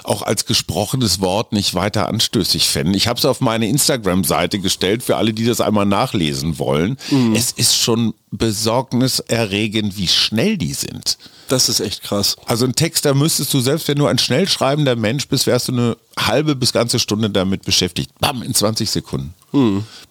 auch 0.05 0.21
als 0.21 0.45
gesprochenes 0.45 1.21
Wort 1.21 1.53
nicht 1.53 1.75
weiter 1.75 2.09
anstößig 2.09 2.69
fänden. 2.69 2.95
Ich 2.95 3.09
habe 3.09 3.19
es 3.19 3.25
auf 3.25 3.41
meine 3.41 3.67
Instagram-Seite 3.67 4.59
gestellt 4.59 5.03
für 5.03 5.17
alle, 5.17 5.33
die 5.33 5.47
das 5.47 5.63
einmal 5.63 5.87
nachlesen 5.87 6.59
wollen. 6.59 6.99
Es 7.35 7.53
ist 7.53 7.77
schon 7.77 8.13
besorgniserregend, 8.31 9.97
wie 9.97 10.09
schnell 10.09 10.59
die 10.59 10.75
sind. 10.75 11.17
Das 11.49 11.69
ist 11.69 11.81
echt 11.81 12.03
krass. 12.03 12.37
Also 12.47 12.67
ein 12.67 12.75
Text, 12.75 13.05
da 13.05 13.15
müsstest 13.15 13.53
du, 13.55 13.61
selbst 13.61 13.89
wenn 13.89 13.99
du 13.99 14.07
ein 14.07 14.19
schnell 14.19 14.49
schreibender 14.49 14.97
Mensch 14.97 15.29
bist, 15.29 15.47
wärst 15.47 15.69
du 15.69 15.73
eine 15.73 15.97
halbe 16.19 16.57
bis 16.57 16.73
ganze 16.73 16.99
Stunde 16.99 17.31
damit 17.31 17.65
beschäftigt. 17.65 18.11
Bam, 18.21 18.43
in 18.43 18.55
20 18.55 18.91
Sekunden. 18.91 19.35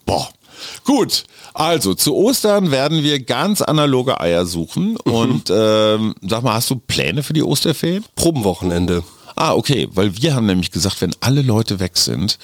Boah. 0.06 0.30
Gut, 0.86 1.24
also 1.54 1.94
zu 1.94 2.16
Ostern 2.16 2.72
werden 2.72 3.04
wir 3.04 3.24
ganz 3.24 3.62
analoge 3.62 4.20
Eier 4.20 4.46
suchen. 4.46 4.98
Mhm. 5.06 5.14
Und 5.14 5.50
ähm, 5.50 6.16
sag 6.22 6.44
mal, 6.44 6.54
hast 6.54 6.70
du 6.70 6.76
Pläne 6.76 7.24
für 7.24 7.34
die 7.34 7.44
Osterferien? 7.44 8.06
Probenwochenende. 8.16 9.04
Ah, 9.36 9.54
okay, 9.54 9.88
weil 9.94 10.16
wir 10.18 10.36
haben 10.36 10.46
nämlich 10.46 10.72
gesagt, 10.72 11.02
wenn 11.02 11.16
alle 11.22 11.42
Leute 11.42 11.80
weg 11.80 11.98
sind, 11.98 12.38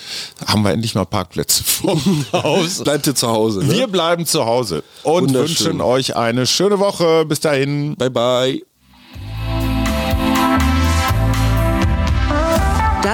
haben 0.45 0.63
wir 0.63 0.71
endlich 0.71 0.95
mal 0.95 1.05
Parkplätze 1.05 1.63
vom 1.65 2.25
Haus. 2.33 2.83
Bleibt 2.83 3.07
ihr 3.07 3.15
zu 3.15 3.27
Hause. 3.27 3.59
Ne? 3.59 3.73
Wir 3.73 3.87
bleiben 3.87 4.25
zu 4.25 4.45
Hause 4.45 4.83
und 5.03 5.33
wünschen 5.33 5.81
euch 5.81 6.15
eine 6.15 6.47
schöne 6.47 6.79
Woche. 6.79 7.25
Bis 7.25 7.39
dahin. 7.39 7.95
Bye, 7.95 8.09
bye. 8.09 8.66